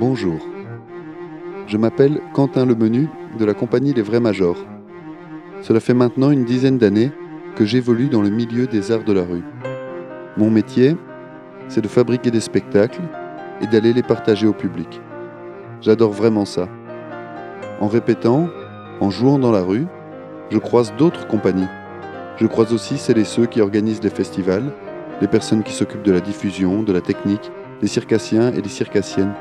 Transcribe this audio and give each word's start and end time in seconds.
Bonjour. 0.00 0.38
Je 1.66 1.76
m'appelle 1.76 2.22
Quentin 2.32 2.64
Lemenu 2.64 3.06
de 3.38 3.44
la 3.44 3.52
compagnie 3.52 3.92
Les 3.92 4.00
Vrais 4.00 4.18
Majors. 4.18 4.56
Cela 5.60 5.78
fait 5.78 5.92
maintenant 5.92 6.30
une 6.30 6.46
dizaine 6.46 6.78
d'années 6.78 7.12
que 7.54 7.66
j'évolue 7.66 8.08
dans 8.08 8.22
le 8.22 8.30
milieu 8.30 8.66
des 8.66 8.92
arts 8.92 9.04
de 9.04 9.12
la 9.12 9.24
rue. 9.24 9.44
Mon 10.38 10.50
métier, 10.50 10.96
c'est 11.68 11.82
de 11.82 11.86
fabriquer 11.86 12.30
des 12.30 12.40
spectacles 12.40 13.02
et 13.60 13.66
d'aller 13.66 13.92
les 13.92 14.02
partager 14.02 14.46
au 14.46 14.54
public. 14.54 15.02
J'adore 15.82 16.12
vraiment 16.12 16.46
ça. 16.46 16.66
En 17.78 17.86
répétant, 17.86 18.48
en 19.00 19.10
jouant 19.10 19.38
dans 19.38 19.52
la 19.52 19.60
rue, 19.60 19.84
je 20.48 20.56
croise 20.56 20.94
d'autres 20.96 21.26
compagnies. 21.26 21.68
Je 22.38 22.46
croise 22.46 22.72
aussi 22.72 22.96
celles 22.96 23.18
et 23.18 23.24
ceux 23.24 23.44
qui 23.44 23.60
organisent 23.60 24.02
les 24.02 24.08
festivals, 24.08 24.72
les 25.20 25.28
personnes 25.28 25.62
qui 25.62 25.74
s'occupent 25.74 26.04
de 26.04 26.12
la 26.12 26.20
diffusion, 26.20 26.82
de 26.82 26.94
la 26.94 27.02
technique, 27.02 27.52
les 27.82 27.88
circassiens 27.88 28.50
et 28.54 28.62
les 28.62 28.70
circassiennes. 28.70 29.34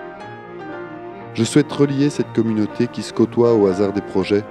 Je 1.40 1.46
souhaite 1.46 1.72
relier 1.72 2.10
cette 2.10 2.34
communauté 2.34 2.88
qui 2.88 3.02
se 3.02 3.14
côtoie 3.14 3.54
au 3.54 3.68
hasard 3.68 3.94
des 3.94 4.02
projets. 4.02 4.44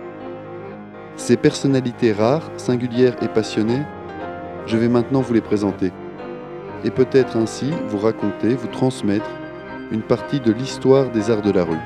Ces 1.16 1.36
personnalités 1.36 2.14
rares, 2.14 2.50
singulières 2.56 3.22
et 3.22 3.28
passionnées, 3.28 3.82
je 4.64 4.78
vais 4.78 4.88
maintenant 4.88 5.20
vous 5.20 5.34
les 5.34 5.42
présenter. 5.42 5.92
Et 6.84 6.90
peut-être 6.90 7.36
ainsi 7.36 7.70
vous 7.88 7.98
raconter, 7.98 8.54
vous 8.54 8.68
transmettre 8.68 9.28
une 9.92 10.00
partie 10.00 10.40
de 10.40 10.50
l'histoire 10.50 11.10
des 11.10 11.30
arts 11.30 11.42
de 11.42 11.52
la 11.52 11.64
rue. 11.64 11.76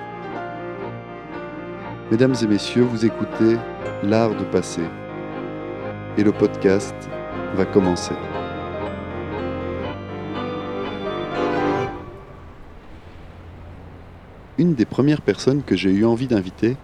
Mesdames 2.12 2.36
et 2.40 2.46
messieurs, 2.46 2.84
vous 2.84 3.04
écoutez 3.04 3.56
L'art 4.04 4.36
de 4.36 4.44
passer. 4.44 4.84
Et 6.16 6.22
le 6.22 6.30
podcast 6.30 6.94
va 7.56 7.64
commencer. 7.64 8.14
Une 14.62 14.76
des 14.76 14.84
premières 14.84 15.22
personnes 15.22 15.64
que 15.64 15.74
j'ai 15.74 15.90
eu 15.90 16.04
envie 16.04 16.28
d'inviter 16.28 16.76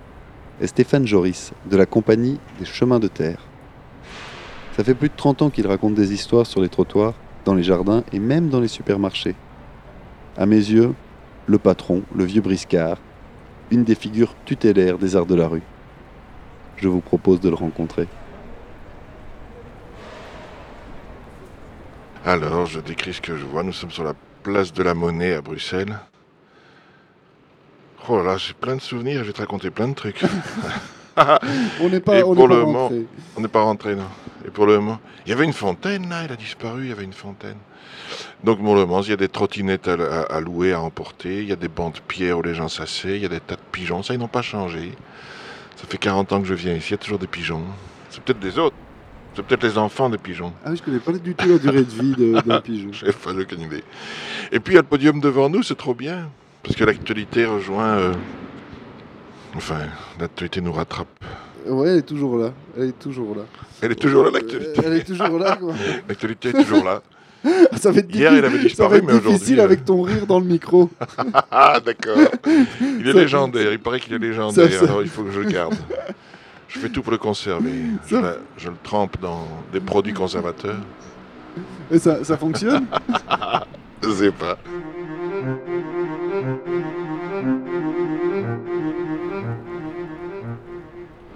est 0.61 0.67
Stéphane 0.67 1.07
Joris, 1.07 1.53
de 1.71 1.77
la 1.77 1.87
compagnie 1.87 2.41
des 2.59 2.65
Chemins 2.65 2.98
de 2.98 3.07
Terre. 3.07 3.39
Ça 4.77 4.83
fait 4.83 4.97
plus 4.97 5.11
de 5.11 5.15
30 5.17 5.43
ans 5.43 5.51
qu'il 5.51 5.69
raconte 5.69 5.95
des 5.95 6.12
histoires 6.12 6.45
sur 6.45 6.61
les 6.61 6.69
trottoirs, 6.69 7.15
dans 7.45 7.55
les 7.55 7.62
jardins 7.62 8.03
et 8.12 8.19
même 8.19 8.48
dans 8.48 8.59
les 8.59 8.67
supermarchés. 8.67 9.37
À 10.37 10.45
mes 10.45 10.57
yeux, 10.57 10.93
le 11.47 11.59
patron, 11.59 12.03
le 12.17 12.25
vieux 12.25 12.41
briscard, 12.41 12.98
une 13.70 13.85
des 13.85 13.95
figures 13.95 14.35
tutélaires 14.45 14.98
des 14.98 15.15
arts 15.15 15.27
de 15.27 15.37
la 15.37 15.47
rue. 15.47 15.63
Je 16.79 16.89
vous 16.89 17.01
propose 17.01 17.39
de 17.39 17.48
le 17.48 17.55
rencontrer. 17.55 18.09
Alors, 22.27 22.67
je 22.67 22.81
décris 22.81 23.15
ce 23.15 23.20
que 23.20 23.37
je 23.37 23.45
vois. 23.45 23.63
Nous 23.63 23.73
sommes 23.73 23.92
sur 23.92 24.03
la 24.03 24.15
place 24.42 24.73
de 24.73 24.83
la 24.83 24.95
Monnaie 24.95 25.35
à 25.35 25.42
Bruxelles. 25.42 25.97
Oh 28.09 28.23
là, 28.23 28.37
j'ai 28.39 28.55
plein 28.55 28.77
de 28.77 28.81
souvenirs, 28.81 29.20
je 29.20 29.27
vais 29.28 29.33
te 29.33 29.41
raconter 29.41 29.70
plein 29.70 29.89
de 29.89 29.95
trucs. 29.95 30.23
on 31.81 31.89
n'est 31.89 32.01
pas, 32.01 32.25
on 32.25 32.34
pour 32.34 32.48
n'est 32.48 32.55
pas 32.55 32.55
le 32.55 32.62
rentré. 32.62 33.06
on 33.37 33.41
n'est 33.41 33.48
pas 33.48 33.62
rentré, 33.62 33.95
non. 33.97 34.06
Et 34.47 34.51
pour 34.51 34.67
le 34.67 34.78
moment, 34.78 34.98
il 35.27 35.31
y 35.31 35.33
avait 35.33 35.45
une 35.45 35.53
fontaine 35.53 36.09
là, 36.09 36.23
elle 36.25 36.33
a 36.33 36.36
disparu, 36.36 36.84
il 36.84 36.89
y 36.89 36.92
avait 36.92 37.05
une 37.05 37.12
fontaine. 37.12 37.56
Donc 38.45 38.62
pour 38.62 38.75
le 38.75 38.86
moment, 38.86 39.03
il 39.03 39.11
y 39.11 39.12
a 39.12 39.17
des 39.17 39.29
trottinettes 39.29 39.89
à, 39.89 39.95
à- 39.95 40.36
à 40.36 40.41
louer, 40.41 40.73
à 40.73 40.81
emporter, 40.81 41.42
il 41.42 41.48
y 41.48 41.53
a 41.53 41.56
des 41.56 41.69
bancs 41.69 41.95
de 41.97 42.01
pierre 42.01 42.39
où 42.39 42.42
les 42.42 42.55
gens 42.55 42.69
s'asseyent, 42.69 43.17
il 43.17 43.23
y 43.23 43.27
a 43.27 43.29
des 43.29 43.41
tas 43.41 43.56
de 43.56 43.61
pigeons, 43.73 44.03
ça 44.03 44.14
ils 44.14 44.20
n'ont 44.20 44.29
pas 44.29 44.42
changé. 44.42 44.92
Ça 45.77 45.84
fait 45.89 45.98
40 45.98 46.33
ans 46.33 46.41
que 46.41 46.47
je 46.48 46.55
viens 46.55 46.75
ici, 46.75 46.89
il 46.89 46.92
y 46.92 46.95
a 46.95 46.98
toujours 46.98 47.19
des 47.19 47.27
pigeons. 47.27 47.62
C'est 48.11 48.23
peut-être 48.23 48.41
des 48.41 48.59
autres, 48.59 48.77
c'est 49.34 49.45
peut-être 49.45 49.64
les 49.64 49.77
enfants 49.77 50.09
des 50.09 50.19
pigeons. 50.19 50.53
Ah 50.64 50.70
oui, 50.70 50.77
je 50.79 50.83
connais 50.83 50.98
pas 51.01 51.12
du 51.12 51.34
tout 51.34 51.48
la 51.48 51.59
durée 51.59 51.84
de 51.84 51.91
vie 51.91 52.42
d'un 52.42 52.61
pigeon. 52.62 52.91
Je 52.92 53.06
n'ai 53.06 53.12
pas 53.12 53.33
aucune 53.33 53.61
idée. 53.62 53.84
Et 54.53 54.61
puis 54.61 54.73
il 54.75 54.77
y 54.77 54.79
a 54.79 54.83
le 54.83 54.89
podium 54.89 55.20
devant 55.20 55.51
nous, 55.51 55.62
c'est 55.62 55.77
trop 55.77 55.95
bien. 55.95 56.31
Parce 56.63 56.77
que 56.77 56.85
l'actualité 56.85 57.45
rejoint. 57.46 57.96
euh, 57.98 58.13
Enfin, 59.57 59.79
l'actualité 60.20 60.61
nous 60.61 60.73
rattrape. 60.73 61.08
Ouais, 61.67 61.89
elle 61.89 61.98
est 61.98 62.02
toujours 62.02 62.36
là. 62.39 62.52
Elle 62.77 62.89
est 62.91 62.98
toujours 62.98 63.35
là. 63.35 63.42
Elle 63.80 63.92
est 63.92 63.96
toujours 63.96 64.24
là, 64.24 64.30
l'actualité. 64.33 64.80
Elle 64.85 64.92
est 64.95 65.05
toujours 65.05 65.39
là, 65.39 65.57
quoi. 65.57 65.73
L'actualité 66.08 66.51
est 66.51 66.64
toujours 66.64 66.85
là. 66.85 67.02
Ça 67.77 67.91
Hier, 67.92 68.35
il 68.35 68.45
avait 68.45 68.57
ça 68.58 68.63
disparu, 68.64 68.96
être 68.96 69.05
mais 69.05 69.13
aujourd'hui, 69.13 69.33
difficile 69.35 69.61
euh, 69.61 69.64
avec 69.64 69.85
ton 69.85 70.02
rire 70.02 70.27
dans 70.27 70.39
le 70.39 70.45
micro. 70.45 70.91
Ah, 71.51 71.80
d'accord. 71.85 72.19
Il 72.46 73.08
est 73.08 73.13
Ça- 73.13 73.19
légendaire. 73.19 73.73
Il 73.73 73.79
paraît 73.79 74.01
qu'il 74.01 74.13
est 74.14 74.19
légendaire. 74.19 74.70
Ça- 74.70 74.79
ça- 74.79 74.85
Alors 74.85 75.02
il 75.02 75.08
faut 75.08 75.23
que 75.23 75.30
je 75.30 75.40
le 75.40 75.48
garde. 75.51 75.75
Je 76.69 76.79
fais 76.79 76.89
tout 76.90 77.02
pour 77.02 77.13
le 77.13 77.19
conserver. 77.19 77.70
Je, 78.07 78.14
Ça- 78.17 78.20
la- 78.20 78.36
je 78.58 78.69
le 78.69 78.77
trempe 78.83 79.20
dans 79.20 79.46
des 79.73 79.80
produits 79.80 80.13
conservateurs. 80.13 80.77
Et 81.90 81.98
ça, 81.98 82.23
ça 82.25 82.36
fonctionne? 82.36 82.85
Je 84.02 84.11
sais 84.11 84.30
pas. 84.33 84.58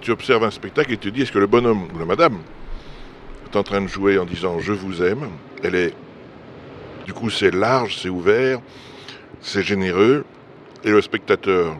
Tu 0.03 0.11
observes 0.11 0.43
un 0.43 0.51
spectacle 0.51 0.91
et 0.91 0.97
tu 0.97 1.13
dis 1.13 1.21
est-ce 1.21 1.31
que 1.31 1.39
le 1.39 1.47
bonhomme 1.47 1.87
ou 1.95 1.97
la 1.97 2.03
madame 2.03 2.37
est 3.45 3.55
en 3.55 3.63
train 3.63 3.79
de 3.79 3.87
jouer 3.87 4.19
en 4.19 4.25
disant 4.25 4.59
je 4.59 4.73
vous 4.73 5.01
aime 5.01 5.29
Elle 5.63 5.75
est. 5.75 5.93
Du 7.05 7.13
coup, 7.13 7.29
c'est 7.29 7.51
large, 7.51 7.97
c'est 8.01 8.09
ouvert, 8.09 8.59
c'est 9.39 9.63
généreux, 9.63 10.25
et 10.83 10.89
le 10.89 11.01
spectateur 11.01 11.77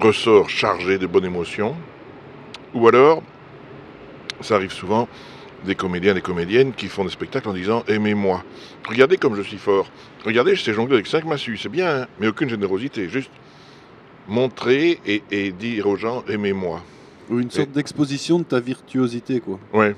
ressort 0.00 0.48
chargé 0.48 0.96
de 0.96 1.08
bonnes 1.08 1.24
émotions. 1.24 1.74
Ou 2.72 2.86
alors, 2.86 3.20
ça 4.40 4.54
arrive 4.54 4.72
souvent, 4.72 5.08
des 5.64 5.74
comédiens, 5.74 6.14
des 6.14 6.20
comédiennes 6.20 6.72
qui 6.72 6.86
font 6.86 7.04
des 7.04 7.10
spectacles 7.10 7.48
en 7.48 7.52
disant 7.52 7.82
Aimez-moi. 7.88 8.44
Regardez 8.88 9.16
comme 9.16 9.34
je 9.34 9.42
suis 9.42 9.58
fort. 9.58 9.88
Regardez, 10.24 10.54
je 10.54 10.62
sais 10.62 10.72
jongler 10.72 10.94
avec 10.94 11.08
cinq 11.08 11.24
massues, 11.24 11.56
c'est 11.56 11.68
bien, 11.68 12.02
hein, 12.02 12.06
mais 12.20 12.28
aucune 12.28 12.48
générosité. 12.48 13.08
Juste 13.08 13.30
montrer 14.28 15.00
et, 15.06 15.22
et 15.30 15.52
dire 15.52 15.86
aux 15.88 15.96
gens 15.96 16.24
Aimez-moi. 16.28 16.82
Ou 17.30 17.40
une 17.40 17.50
sorte 17.50 17.70
d'exposition 17.70 18.38
de 18.38 18.44
ta 18.44 18.60
virtuosité, 18.60 19.40
quoi. 19.40 19.58
Ouais. 19.72 19.94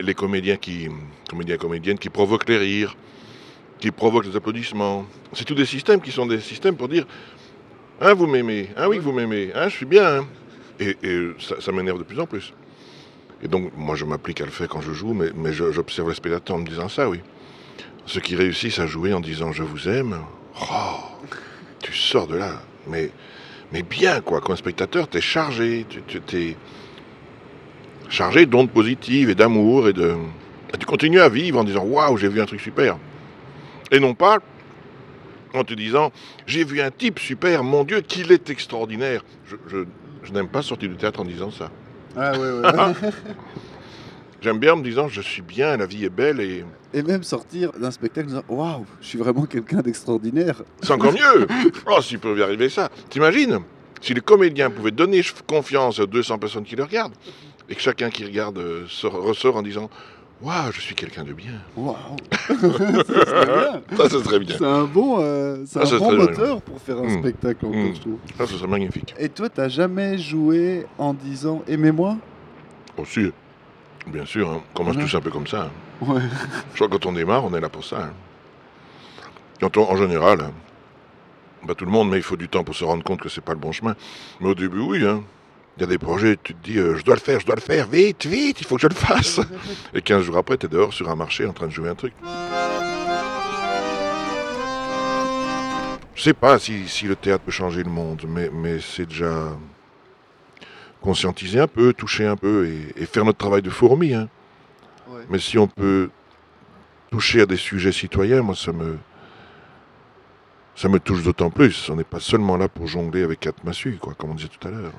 Les 0.00 0.14
comédiens 0.14 0.56
qui, 0.56 0.88
comédiens, 1.30 1.56
comédiennes 1.56 1.98
qui 1.98 2.08
provoquent 2.10 2.48
les 2.48 2.58
rires, 2.58 2.96
qui 3.78 3.90
provoquent 3.90 4.26
les 4.26 4.36
applaudissements. 4.36 5.06
C'est 5.32 5.44
tous 5.44 5.54
des 5.54 5.64
systèmes 5.66 6.00
qui 6.00 6.10
sont 6.10 6.26
des 6.26 6.40
systèmes 6.40 6.76
pour 6.76 6.88
dire 6.88 7.06
Hein, 8.00 8.12
vous 8.14 8.26
m'aimez 8.26 8.68
Hein, 8.76 8.88
oui, 8.88 8.98
vous 8.98 9.12
m'aimez 9.12 9.52
Hein, 9.54 9.68
je 9.68 9.76
suis 9.76 9.86
bien. 9.86 10.18
hein. 10.20 10.26
Et, 10.80 10.96
et 11.02 11.30
ça, 11.38 11.60
ça 11.60 11.72
m'énerve 11.72 11.98
de 11.98 12.04
plus 12.04 12.18
en 12.20 12.26
plus. 12.26 12.52
Et 13.42 13.48
donc, 13.48 13.70
moi, 13.76 13.96
je 13.96 14.04
m'applique 14.04 14.40
à 14.40 14.44
le 14.44 14.50
faire 14.50 14.68
quand 14.68 14.80
je 14.82 14.92
joue, 14.92 15.14
mais, 15.14 15.52
j'observe 15.52 16.08
les 16.08 16.14
spectateurs 16.14 16.56
en 16.56 16.58
me 16.60 16.66
disant 16.66 16.88
ça, 16.88 17.08
oui. 17.08 17.20
Ceux 18.06 18.20
qui 18.20 18.36
réussissent 18.36 18.78
à 18.78 18.86
jouer 18.86 19.12
en 19.14 19.20
disant 19.20 19.52
je 19.52 19.62
vous 19.62 19.88
aime, 19.88 20.18
oh, 20.60 20.96
tu 21.82 21.92
sors 21.92 22.26
de 22.26 22.36
là. 22.36 22.62
Mais, 22.86 23.10
mais 23.72 23.82
bien, 23.82 24.20
quoi. 24.20 24.40
Comme 24.40 24.56
spectateur, 24.56 25.08
t'es 25.08 25.20
chargé. 25.20 25.86
Tu, 25.88 26.02
tu 26.06 26.20
t'es 26.20 26.56
chargé 28.08 28.46
d'ondes 28.46 28.70
positives 28.70 29.30
et 29.30 29.34
d'amour 29.34 29.88
et 29.88 29.92
de. 29.92 30.14
et 30.72 30.78
tu 30.78 30.86
continues 30.86 31.20
à 31.20 31.28
vivre 31.28 31.58
en 31.60 31.64
disant 31.64 31.84
waouh, 31.84 32.16
j'ai 32.16 32.28
vu 32.28 32.40
un 32.40 32.46
truc 32.46 32.60
super. 32.60 32.96
Et 33.90 34.00
non 34.00 34.14
pas 34.14 34.38
en 35.54 35.64
te 35.64 35.74
disant 35.74 36.12
j'ai 36.46 36.64
vu 36.64 36.80
un 36.80 36.90
type 36.90 37.18
super, 37.18 37.64
mon 37.64 37.84
Dieu, 37.84 38.00
qu'il 38.00 38.30
est 38.32 38.50
extraordinaire. 38.50 39.24
Je, 39.46 39.56
je- 39.68 39.84
je 40.22 40.32
n'aime 40.32 40.48
pas 40.48 40.62
sortir 40.62 40.88
du 40.88 40.96
théâtre 40.96 41.20
en 41.20 41.24
disant 41.24 41.50
ça. 41.50 41.70
Ah 42.16 42.32
ouais, 42.32 42.38
ouais. 42.38 42.62
J'aime 44.42 44.58
bien 44.58 44.74
en 44.74 44.76
me 44.76 44.82
disant 44.84 45.08
je 45.08 45.20
suis 45.20 45.42
bien, 45.42 45.76
la 45.76 45.86
vie 45.86 46.04
est 46.04 46.10
belle 46.10 46.40
et 46.40 46.64
Et 46.94 47.02
même 47.02 47.22
sortir 47.22 47.72
d'un 47.72 47.90
spectacle 47.90 48.26
en 48.28 48.30
disant 48.30 48.44
Waouh, 48.48 48.84
je 49.00 49.06
suis 49.06 49.18
vraiment 49.18 49.44
quelqu'un 49.46 49.80
d'extraordinaire. 49.80 50.62
c'est 50.82 50.92
encore 50.92 51.12
mieux. 51.12 51.46
Oh, 51.90 52.00
s'il 52.00 52.18
peut 52.18 52.38
y 52.38 52.42
arriver 52.42 52.68
ça. 52.68 52.88
T'imagines 53.08 53.60
si 54.02 54.12
les 54.14 54.20
comédiens 54.20 54.70
pouvaient 54.70 54.90
donner 54.90 55.22
confiance 55.46 55.98
aux 56.00 56.06
200 56.06 56.38
personnes 56.38 56.64
qui 56.64 56.76
le 56.76 56.82
regardent 56.84 57.14
et 57.68 57.74
que 57.74 57.80
chacun 57.80 58.10
qui 58.10 58.24
regarde 58.24 58.58
euh, 58.58 58.84
sort- 58.88 59.14
ressort 59.20 59.56
en 59.56 59.62
disant 59.62 59.88
waouh, 60.42 60.70
je 60.70 60.80
suis 60.82 60.94
quelqu'un 60.94 61.24
de 61.24 61.32
bien. 61.32 61.52
Waouh 61.76 61.96
Ça 63.96 64.08
ce 64.10 64.18
serait 64.22 64.38
bien. 64.38 64.54
C'est 64.58 64.64
un 64.66 64.84
bon, 64.84 65.16
euh, 65.20 65.64
c'est 65.66 65.80
un 65.80 65.98
bon 65.98 66.14
moteur 66.14 66.60
pour 66.62 66.78
faire 66.80 66.98
un 66.98 67.06
Mm. 67.06 67.18
spectacle, 67.20 67.66
en 67.66 67.70
Mm. 67.70 67.94
je 67.94 68.00
trouve. 68.00 68.18
Ça, 68.36 68.46
ce 68.46 68.56
serait 68.58 68.68
magnifique. 68.68 69.14
Et 69.18 69.28
toi, 69.30 69.48
t'as 69.48 69.68
jamais 69.68 70.18
joué 70.18 70.84
en 70.98 71.14
disant 71.14 71.62
Aimez-moi? 71.66 72.18
Aussi, 72.98 73.32
bien 74.06 74.24
sûr, 74.24 74.48
hein, 74.50 74.62
on 74.72 74.76
commence 74.76 74.94
Voilà. 74.94 75.08
tous 75.08 75.16
un 75.16 75.20
peu 75.20 75.30
comme 75.30 75.46
ça. 75.46 75.62
hein? 75.64 75.70
Ouais. 76.00 76.20
Je 76.72 76.74
crois 76.76 76.88
que 76.88 76.92
quand 76.94 77.06
on 77.06 77.12
démarre, 77.12 77.44
on 77.44 77.54
est 77.54 77.60
là 77.60 77.68
pour 77.68 77.84
ça. 77.84 77.98
hein. 78.04 78.10
Quand 79.60 79.76
on- 79.78 79.90
en 79.90 79.96
général, 79.96 80.40
hein, 80.42 80.52
bah, 81.66 81.74
tout 81.74 81.84
le 81.84 81.90
monde, 81.90 82.10
mais 82.10 82.18
il 82.18 82.22
faut 82.22 82.36
du 82.36 82.48
temps 82.48 82.64
pour 82.64 82.74
se 82.74 82.84
rendre 82.84 83.02
compte 83.02 83.20
que 83.20 83.28
c'est 83.28 83.40
pas 83.40 83.52
le 83.52 83.58
bon 83.58 83.72
chemin. 83.72 83.96
Mais 84.40 84.48
au 84.48 84.54
début, 84.54 84.80
oui. 84.80 85.04
hein. 85.06 85.22
Il 85.78 85.80
y 85.80 85.84
a 85.84 85.86
des 85.88 85.98
projets, 85.98 86.38
tu 86.42 86.54
te 86.54 86.62
dis, 86.64 86.78
euh, 86.78 86.96
je 86.96 87.04
dois 87.04 87.16
le 87.16 87.20
faire, 87.20 87.38
je 87.38 87.44
dois 87.44 87.54
le 87.54 87.60
faire, 87.60 87.86
vite, 87.86 88.24
vite, 88.24 88.60
il 88.62 88.66
faut 88.66 88.76
que 88.76 88.82
je 88.82 88.86
le 88.88 88.94
fasse. 88.94 89.40
Et 89.92 90.00
15 90.00 90.22
jours 90.24 90.38
après, 90.38 90.56
tu 90.56 90.64
es 90.66 90.68
dehors 90.70 90.92
sur 90.94 91.10
un 91.10 91.16
marché 91.16 91.44
en 91.46 91.52
train 91.52 91.66
de 91.66 91.72
jouer 91.72 91.90
un 91.90 91.94
truc. 91.94 92.14
Je 96.14 96.22
sais 96.22 96.32
pas 96.32 96.58
si, 96.58 96.88
si 96.88 97.04
le 97.06 97.14
théâtre 97.14 97.44
peut 97.44 97.50
changer 97.52 97.82
le 97.82 97.90
monde, 97.90 98.22
mais, 98.26 98.48
mais 98.50 98.78
c'est 98.80 99.04
déjà 99.06 99.50
conscientiser 101.00 101.60
un 101.60 101.68
peu, 101.68 101.92
toucher 101.92 102.26
un 102.26 102.36
peu 102.36 102.66
et, 102.66 103.02
et 103.02 103.06
faire 103.06 103.24
notre 103.24 103.38
travail 103.38 103.62
de 103.62 103.70
fourmi. 103.70 104.14
hein. 104.14 104.28
Ouais. 105.08 105.22
Mais 105.30 105.38
si 105.38 105.58
on 105.58 105.68
peut 105.68 106.10
toucher 107.10 107.42
à 107.42 107.46
des 107.46 107.56
sujets 107.56 107.92
citoyens, 107.92 108.42
moi, 108.42 108.54
ça 108.56 108.72
me, 108.72 108.98
ça 110.74 110.88
me 110.88 110.98
touche 110.98 111.22
d'autant 111.22 111.50
plus. 111.50 111.88
On 111.90 111.96
n'est 111.96 112.04
pas 112.04 112.20
seulement 112.20 112.56
là 112.56 112.68
pour 112.68 112.86
jongler 112.86 113.22
avec 113.22 113.40
quatre 113.40 113.62
massues, 113.64 113.98
quoi, 114.00 114.14
comme 114.14 114.30
on 114.30 114.34
disait 114.34 114.48
tout 114.48 114.66
à 114.66 114.70
l'heure. 114.70 114.92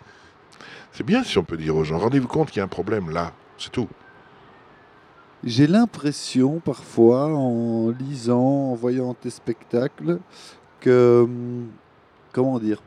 C'est 0.93 1.05
bien 1.05 1.23
si 1.23 1.37
on 1.37 1.43
peut 1.43 1.57
dire 1.57 1.75
aux 1.75 1.83
gens, 1.83 1.99
rendez-vous 1.99 2.27
compte 2.27 2.49
qu'il 2.49 2.57
y 2.57 2.61
a 2.61 2.65
un 2.65 2.69
problème 2.69 3.11
là, 3.11 3.33
c'est 3.57 3.71
tout. 3.71 3.87
J'ai 5.43 5.67
l'impression 5.67 6.59
parfois, 6.59 7.27
en 7.27 7.89
lisant, 7.91 8.71
en 8.71 8.73
voyant 8.75 9.13
tes 9.13 9.29
spectacles, 9.29 10.19
que... 10.79 11.21
hum, 11.25 11.67
Comment 12.33 12.59
dire? 12.59 12.81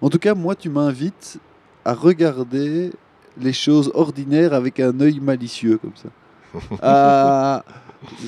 En 0.00 0.10
tout 0.10 0.18
cas, 0.18 0.34
moi, 0.34 0.54
tu 0.54 0.68
m'invites 0.68 1.38
à 1.84 1.94
regarder 1.94 2.90
les 3.40 3.52
choses 3.52 3.90
ordinaires 3.94 4.52
avec 4.54 4.78
un 4.80 4.98
œil 5.00 5.20
malicieux, 5.20 5.78
comme 5.78 5.96
ça. 5.96 6.08
Ah, 6.82 7.64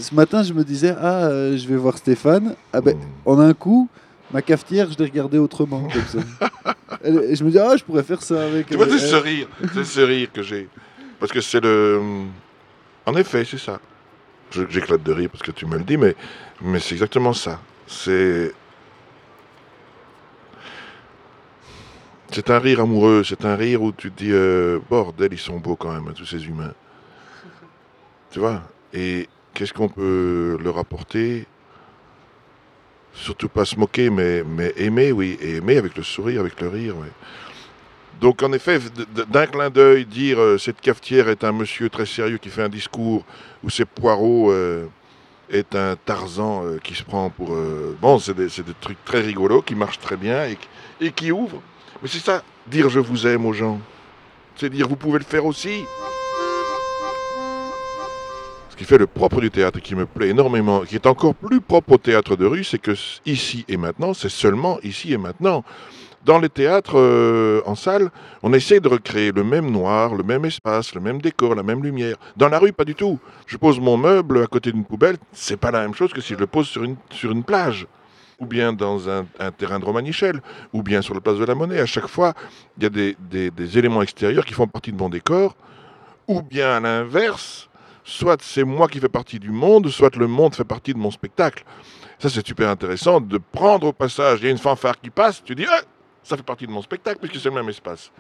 ce 0.01 0.15
matin, 0.15 0.43
je 0.43 0.53
me 0.55 0.65
disais, 0.65 0.95
ah, 0.99 1.27
euh, 1.27 1.57
je 1.59 1.69
vais 1.69 1.77
voir 1.77 1.99
Stéphane. 1.99 2.55
Ah 2.73 2.81
ben, 2.81 2.97
Mm. 2.97 3.01
en 3.27 3.39
un 3.41 3.53
coup, 3.55 3.89
ma 4.33 4.41
cafetière, 4.41 4.91
je 4.91 4.97
l'ai 4.99 5.05
regardée 5.05 5.39
autrement, 5.39 5.89
comme 5.93 6.07
ça. 6.07 6.19
Et 7.05 7.11
et 7.33 7.37
je 7.37 7.45
me 7.45 7.51
dis, 7.51 7.59
ah, 7.59 7.77
je 7.77 7.85
pourrais 7.85 8.03
faire 8.03 8.23
ça 8.23 8.45
avec... 8.47 8.67
Tu 8.69 8.77
vois, 8.77 8.87
c'est 8.87 8.95
euh, 8.95 8.99
ce 9.11 9.17
rire, 9.17 9.49
c'est 9.75 9.85
ce 9.85 10.01
rire 10.01 10.29
que 10.33 10.43
j'ai. 10.43 10.69
Parce 11.21 11.33
que 11.33 11.41
c'est 11.43 11.61
le. 11.61 12.01
En 13.05 13.15
effet, 13.17 13.45
c'est 13.45 13.59
ça. 13.59 13.79
J'éclate 14.51 15.03
de 15.03 15.13
rire 15.13 15.29
parce 15.31 15.43
que 15.43 15.51
tu 15.51 15.67
me 15.67 15.77
le 15.77 15.85
dis, 15.85 15.97
mais, 15.99 16.15
mais 16.63 16.79
c'est 16.81 16.95
exactement 16.95 17.33
ça. 17.35 17.61
C'est. 17.87 18.53
C'est 22.35 22.51
un 22.51 22.59
rire 22.59 22.81
amoureux, 22.81 23.23
c'est 23.23 23.45
un 23.45 23.55
rire 23.55 23.81
où 23.81 23.93
tu 23.93 24.11
dis 24.11 24.33
euh, 24.33 24.81
bordel, 24.91 25.29
ils 25.31 25.39
sont 25.39 25.61
beaux 25.61 25.77
quand 25.77 25.93
même, 25.93 26.13
tous 26.15 26.27
ces 26.27 26.45
humains. 26.45 26.75
Tu 28.33 28.41
vois? 28.41 28.61
Et 28.93 29.29
qu'est-ce 29.53 29.73
qu'on 29.73 29.89
peut 29.89 30.59
leur 30.61 30.77
apporter? 30.79 31.47
Surtout 33.13 33.49
pas 33.49 33.65
se 33.65 33.79
moquer, 33.79 34.11
mais, 34.11 34.43
aimer, 34.77 35.13
oui. 35.13 35.39
Et 35.41 35.59
aimer 35.59 35.77
avec 35.77 35.97
le 35.97 36.03
sourire, 36.03 36.41
avec 36.41 36.61
le 36.61 36.67
rire. 36.67 36.97
Donc 38.21 38.43
en 38.43 38.53
effet, 38.53 38.81
d'un 39.31 39.47
clin 39.47 39.71
d'œil, 39.71 40.05
dire 40.05 40.41
euh, 40.41 40.59
cette 40.59 40.81
cafetière 40.81 41.29
est 41.29 41.45
un 41.45 41.53
monsieur 41.53 41.89
très 41.89 42.07
sérieux 42.07 42.39
qui 42.39 42.49
fait 42.49 42.63
un 42.63 42.69
discours, 42.69 43.25
ou 43.63 43.71
ces 43.71 43.85
poireaux 43.85 44.51
euh, 44.51 44.89
est 45.51 45.77
un 45.77 45.95
Tarzan 46.05 46.65
qui 46.83 46.97
se 46.97 47.05
prend 47.05 47.31
pour... 47.31 47.57
bon, 48.01 48.19
c'est 48.19 48.35
des, 48.35 48.49
trucs 48.81 49.05
très 49.05 49.21
rigolos, 49.21 49.63
qui 49.63 49.77
marchent 49.77 50.01
très 50.01 50.17
bien 50.17 50.49
et 51.01 51.13
qui 51.13 51.31
ouvrent. 51.31 51.63
Mais 52.05 52.11
c'est 52.11 52.19
ça, 52.19 52.43
dire 52.67 52.91
je 52.91 53.01
vous 53.01 53.27
aime 53.27 53.47
aux 53.47 53.55
gens. 53.55 53.81
C'est 54.57 54.69
dire 54.69 54.87
vous 54.87 54.95
pouvez 54.95 55.19
le 55.19 55.25
faire 55.25 55.47
aussi. 55.47 55.87
Ce 58.69 58.77
qui 58.77 58.85
fait 58.85 58.99
le 58.99 59.07
propre 59.07 59.41
du 59.41 59.51
théâtre 59.51 59.81
qui 59.81 59.95
me 59.95 60.05
plaît 60.05 60.29
énormément, 60.29 60.83
qui 60.83 60.97
est 60.97 61.07
encore 61.07 61.35
plus 61.35 61.63
propre 61.63 61.93
au 61.93 61.97
théâtre 61.97 62.37
de 62.37 62.45
rue, 62.45 62.63
c'est 62.63 62.77
que 62.77 62.93
ici 63.25 63.65
et 63.69 63.79
maintenant, 63.79 64.13
c'est 64.13 64.29
seulement 64.29 64.79
ici 64.83 65.15
et 65.15 65.17
maintenant. 65.17 65.65
Dans 66.27 66.39
les 66.39 66.51
théâtres 66.51 66.99
euh, 66.99 67.63
en 67.65 67.75
salle, 67.75 68.11
on 68.43 68.53
essaie 68.53 68.81
de 68.81 68.89
recréer 68.89 69.33
le 69.33 69.43
même 69.43 69.71
noir, 69.71 70.15
le 70.15 70.25
même 70.25 70.45
espace, 70.45 70.95
le 70.95 71.01
même 71.01 71.23
décor, 71.23 71.55
la 71.55 71.63
même 71.63 71.83
lumière. 71.83 72.17
Dans 72.37 72.51
la 72.51 72.59
rue, 72.59 72.75
pas 72.75 72.85
du 72.85 72.95
tout. 72.95 73.19
Je 73.47 73.57
pose 73.57 73.81
mon 73.81 73.97
meuble 73.97 74.43
à 74.43 74.47
côté 74.47 74.73
d'une 74.73 74.85
poubelle, 74.85 75.17
c'est 75.33 75.57
pas 75.57 75.71
la 75.71 75.81
même 75.81 75.95
chose 75.95 76.13
que 76.13 76.21
si 76.21 76.35
je 76.35 76.39
le 76.39 76.47
pose 76.47 76.69
sur 76.69 77.33
une 77.33 77.45
plage, 77.45 77.87
ou 78.45 78.47
bien 78.47 78.75
dans 78.75 79.09
un, 79.09 79.25
terrain 79.57 79.79
de 79.79 79.87
Romanichel, 79.87 80.43
ou 80.75 80.83
bien 80.83 81.01
sur 81.01 81.15
la 81.15 81.23
place 81.23 81.39
de 81.39 81.45
la 81.47 81.55
Monnaie. 81.55 81.81
À 81.81 81.87
chaque 81.87 82.09
fois, 82.09 82.35
il 82.77 82.83
y 82.83 82.87
a 82.87 82.91
des 82.91 83.79
éléments 83.79 84.03
extérieurs 84.03 84.45
qui 84.45 84.53
font 84.53 84.67
partie 84.67 84.93
de 84.93 84.99
mon 84.99 85.09
décor, 85.09 85.57
ou 86.29 86.43
bien 86.43 86.77
à 86.77 86.81
l'inverse, 86.81 87.71
soit 88.05 88.43
c'est 88.43 88.65
moi 88.65 88.87
qui 88.87 89.01
fais 89.01 89.09
partie 89.09 89.39
du 89.39 89.51
monde, 89.51 89.89
soit 89.89 90.15
le 90.17 90.27
monde 90.27 90.55
fait 90.55 90.65
partie 90.65 90.93
de 90.93 90.99
mon 90.99 91.11
spectacle. 91.11 91.65
Ça, 92.19 92.29
c'est 92.29 92.47
super 92.47 92.69
intéressant 92.69 93.19
de 93.19 93.39
prendre 93.39 93.87
au 93.87 93.93
passage, 93.95 94.41
il 94.41 94.45
y 94.45 94.49
a 94.49 94.51
une 94.51 94.59
fanfare 94.59 95.01
qui 95.01 95.09
passe, 95.09 95.43
tu 95.43 95.55
dis, 95.55 95.65
ah, 95.67 95.81
ça 96.23 96.37
fait 96.37 96.43
partie 96.43 96.67
de 96.67 96.73
mon 96.73 96.83
spectacle 96.83 97.19
puisque 97.19 97.43
c'est 97.43 97.49
le 97.49 97.55
même 97.55 97.71
espace. 97.71 98.13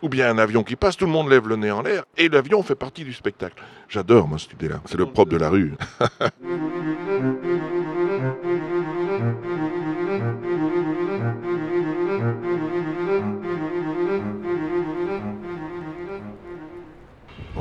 Ou 0.00 0.08
bien 0.08 0.30
un 0.30 0.38
avion 0.38 0.64
qui 0.64 0.76
passe, 0.76 0.96
tout 0.96 1.04
le 1.04 1.12
monde 1.12 1.28
lève 1.28 1.46
le 1.46 1.56
nez 1.56 1.70
en 1.70 1.82
l'air 1.82 2.04
et 2.16 2.30
l'avion 2.30 2.62
fait 2.62 2.74
partie 2.74 3.04
du 3.04 3.12
spectacle. 3.12 3.62
J'adore, 3.88 4.26
moi, 4.26 4.38
cette 4.38 4.54
idée-là. 4.54 4.80
C'est 4.86 4.96
le 4.96 5.06
propre 5.06 5.30
de 5.30 5.36
la 5.36 5.50
rue. 5.50 5.74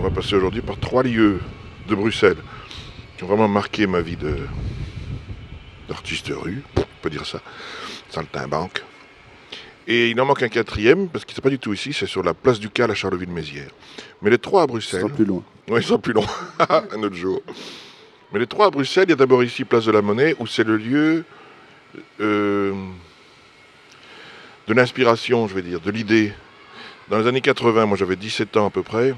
On 0.01 0.05
va 0.05 0.09
passer 0.09 0.33
aujourd'hui 0.33 0.61
par 0.61 0.79
trois 0.79 1.03
lieux 1.03 1.39
de 1.87 1.93
Bruxelles 1.93 2.39
qui 3.15 3.23
ont 3.23 3.27
vraiment 3.27 3.47
marqué 3.47 3.85
ma 3.85 4.01
vie 4.01 4.15
de 4.15 4.35
d'artiste 5.87 6.31
rue, 6.35 6.63
on 6.75 6.81
peut 7.03 7.11
dire 7.11 7.23
ça, 7.23 7.39
saltimbanque. 8.09 8.83
Et 9.85 10.09
il 10.09 10.19
en 10.19 10.25
manque 10.25 10.41
un 10.41 10.49
quatrième, 10.49 11.07
parce 11.07 11.23
qu'il 11.23 11.37
n'est 11.37 11.43
pas 11.43 11.51
du 11.51 11.59
tout 11.59 11.71
ici, 11.71 11.93
c'est 11.93 12.07
sur 12.07 12.23
la 12.23 12.33
place 12.33 12.59
du 12.59 12.71
Cal 12.71 12.89
à 12.89 12.95
Charleville-Mézières. 12.95 13.69
Mais 14.23 14.31
les 14.31 14.39
trois 14.39 14.63
à 14.63 14.65
Bruxelles. 14.65 15.01
sera 15.01 15.13
plus 15.13 15.23
loin. 15.25 15.43
Oui, 15.67 15.81
ils 15.81 15.85
sont 15.85 15.99
plus 15.99 16.13
longs. 16.13 16.25
un 16.67 17.03
autre 17.03 17.15
jour. 17.15 17.39
Mais 18.33 18.39
les 18.39 18.47
trois 18.47 18.65
à 18.65 18.69
Bruxelles, 18.71 19.05
il 19.05 19.11
y 19.11 19.13
a 19.13 19.17
d'abord 19.17 19.43
ici 19.43 19.65
Place 19.65 19.85
de 19.85 19.91
la 19.91 20.01
Monnaie, 20.01 20.35
où 20.39 20.47
c'est 20.47 20.63
le 20.63 20.77
lieu 20.77 21.25
euh, 22.19 22.73
de 24.67 24.73
l'inspiration, 24.73 25.47
je 25.47 25.53
vais 25.53 25.61
dire, 25.61 25.79
de 25.79 25.91
l'idée. 25.91 26.33
Dans 27.07 27.19
les 27.19 27.27
années 27.27 27.41
80, 27.41 27.85
moi 27.85 27.97
j'avais 27.97 28.15
17 28.15 28.57
ans 28.57 28.65
à 28.65 28.71
peu 28.71 28.81
près, 28.81 29.13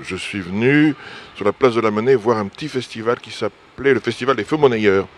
je 0.00 0.16
suis 0.16 0.40
venu 0.40 0.94
sur 1.34 1.44
la 1.44 1.52
Place 1.52 1.74
de 1.74 1.80
la 1.80 1.90
Monnaie 1.90 2.14
voir 2.14 2.38
un 2.38 2.46
petit 2.46 2.68
festival 2.68 3.18
qui 3.20 3.30
s'appelait 3.30 3.94
le 3.94 4.00
Festival 4.00 4.36
des 4.36 4.44
Feux 4.44 4.56
Monnayeurs. 4.56 5.08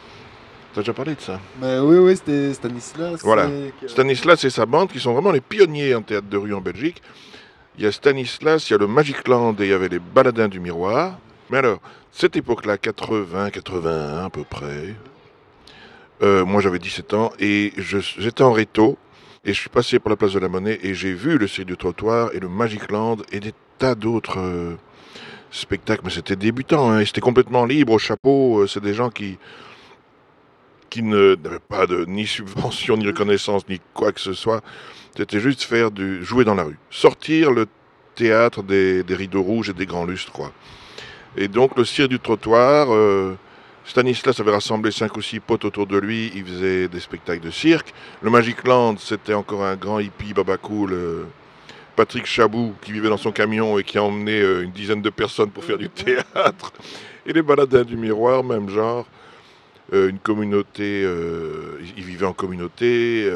T'as 0.75 0.81
déjà 0.81 0.95
parlé 0.95 1.15
de 1.15 1.21
ça? 1.21 1.39
Mais 1.61 1.79
oui, 1.79 1.97
oui, 1.99 2.17
c'était 2.17 2.55
Stanislas. 2.55 3.21
Voilà. 3.23 3.51
Stanislas 3.87 4.43
et 4.45 4.51
sa 4.51 4.65
bande 4.65 4.91
qui 4.91 5.01
sont 5.01 5.13
vraiment 5.13 5.33
les 5.33 5.43
pionniers 5.43 5.95
en 5.95 6.03
théâtre 6.03 6.29
de 6.29 6.37
rue 6.37 6.55
en 6.55 6.61
Belgique. 6.63 7.03
Il 7.77 7.85
y 7.85 7.87
a 7.87 7.93
Stanislas, 7.93 8.69
il 8.69 8.73
y 8.73 8.77
a 8.77 8.79
le 8.79 8.87
Magic 8.87 9.29
Land 9.29 9.55
et 9.61 9.65
il 9.65 9.69
y 9.69 9.73
avait 9.73 9.89
les 9.89 9.99
Baladins 9.99 10.49
du 10.49 10.61
Miroir. 10.61 11.19
Mais 11.51 11.59
alors, 11.59 11.81
cette 12.11 12.37
époque-là, 12.37 12.79
80, 12.79 13.51
81 13.51 14.25
à 14.25 14.31
peu 14.31 14.45
près, 14.45 14.95
euh, 16.23 16.45
moi 16.45 16.63
j'avais 16.63 16.79
17 16.79 17.15
ans 17.15 17.33
et 17.39 17.73
j'étais 17.77 18.43
en 18.43 18.53
réto 18.53 18.97
et 19.45 19.53
je 19.53 19.61
suis 19.61 19.71
passé 19.71 19.99
par 19.99 20.11
la 20.11 20.17
place 20.17 20.33
de 20.33 20.39
la 20.39 20.49
Monnaie 20.49 20.79
et 20.83 20.95
j'ai 20.95 21.13
vu 21.13 21.37
le 21.37 21.47
cirque 21.47 21.67
du 21.67 21.77
trottoir 21.77 22.31
et 22.33 22.41
le 22.41 22.49
Magic 22.49 22.91
Land 22.91 23.19
et 23.33 23.41
des 23.41 23.53
d'autres 23.95 24.39
euh, 24.39 24.77
spectacles. 25.51 26.03
Mais 26.05 26.11
c'était 26.11 26.37
débutant, 26.37 26.91
hein, 26.91 27.05
c'était 27.05 27.21
complètement 27.21 27.65
libre 27.65 27.93
au 27.93 27.99
chapeau. 27.99 28.61
euh, 28.61 28.67
c'est 28.67 28.83
des 28.83 28.95
gens 28.95 29.11
qui, 29.11 29.39
qui 30.91 31.03
n'avaient 31.03 31.67
pas 31.69 31.87
de 31.87 32.05
ni 32.07 32.27
subvention, 32.27 32.97
ni 32.97 33.07
reconnaissance, 33.07 33.63
ni 33.69 33.81
quoi 33.95 34.13
que 34.13 34.21
ce 34.21 34.33
soit. 34.33 34.63
C'était 35.17 35.41
juste 35.41 35.63
faire 35.63 35.91
du 35.91 36.25
jouer 36.25 36.45
dans 36.45 36.55
la 36.55 36.65
rue, 36.65 36.79
sortir 36.91 37.51
le 37.51 37.67
théâtre 38.15 38.63
des, 38.63 39.03
des 39.03 39.15
rideaux 39.15 39.43
rouges 39.43 39.71
et 39.71 39.75
des 39.75 39.87
grands 39.87 40.07
lustres, 40.07 40.33
quoi. 40.33 40.53
Et 41.37 41.49
donc 41.49 41.77
le 41.77 41.85
cirque 41.85 42.11
du 42.11 42.19
trottoir, 42.19 42.93
euh, 42.93 43.37
Stanislas 43.85 44.39
avait 44.39 44.53
rassemblé 44.53 44.91
cinq 44.91 45.17
ou 45.17 45.23
six 45.23 45.41
potes 45.41 45.65
autour 45.65 45.87
de 45.87 45.99
lui, 45.99 46.31
il 46.35 46.45
faisait 46.45 46.89
des 46.89 47.01
spectacles 47.01 47.45
de 47.45 47.51
cirque. 47.51 47.93
Le 48.21 48.31
Magic 48.31 48.67
Land, 48.67 48.97
c'était 48.99 49.35
encore 49.35 49.65
un 49.65 49.77
grand 49.77 49.99
hippie 49.99 50.35
baba 50.35 50.57
cool, 50.57 50.93
Patrick 51.97 52.27
Chabou, 52.27 52.75
qui 52.83 52.93
vivait 52.93 53.09
dans 53.09 53.17
son 53.17 53.33
camion 53.33 53.79
et 53.79 53.85
qui 53.85 53.99
a 53.99 54.03
emmené 54.03 54.41
euh, 54.41 54.63
une 54.65 54.71
dizaine 54.73 55.03
de 55.03 55.11
personnes 55.11 55.51
pour 55.51 55.65
faire 55.65 55.79
du 55.79 55.89
théâtre. 55.91 56.73
Et 57.27 57.33
les 57.33 57.43
baladins 57.43 57.85
du 57.85 57.97
miroir, 57.97 58.43
même 58.43 58.69
genre. 58.69 59.07
Euh, 59.93 60.09
une 60.09 60.19
communauté, 60.19 61.03
euh, 61.05 61.79
ils- 61.81 61.99
ils 61.99 62.05
vivaient 62.05 62.27
en 62.27 62.33
communauté. 62.33 63.31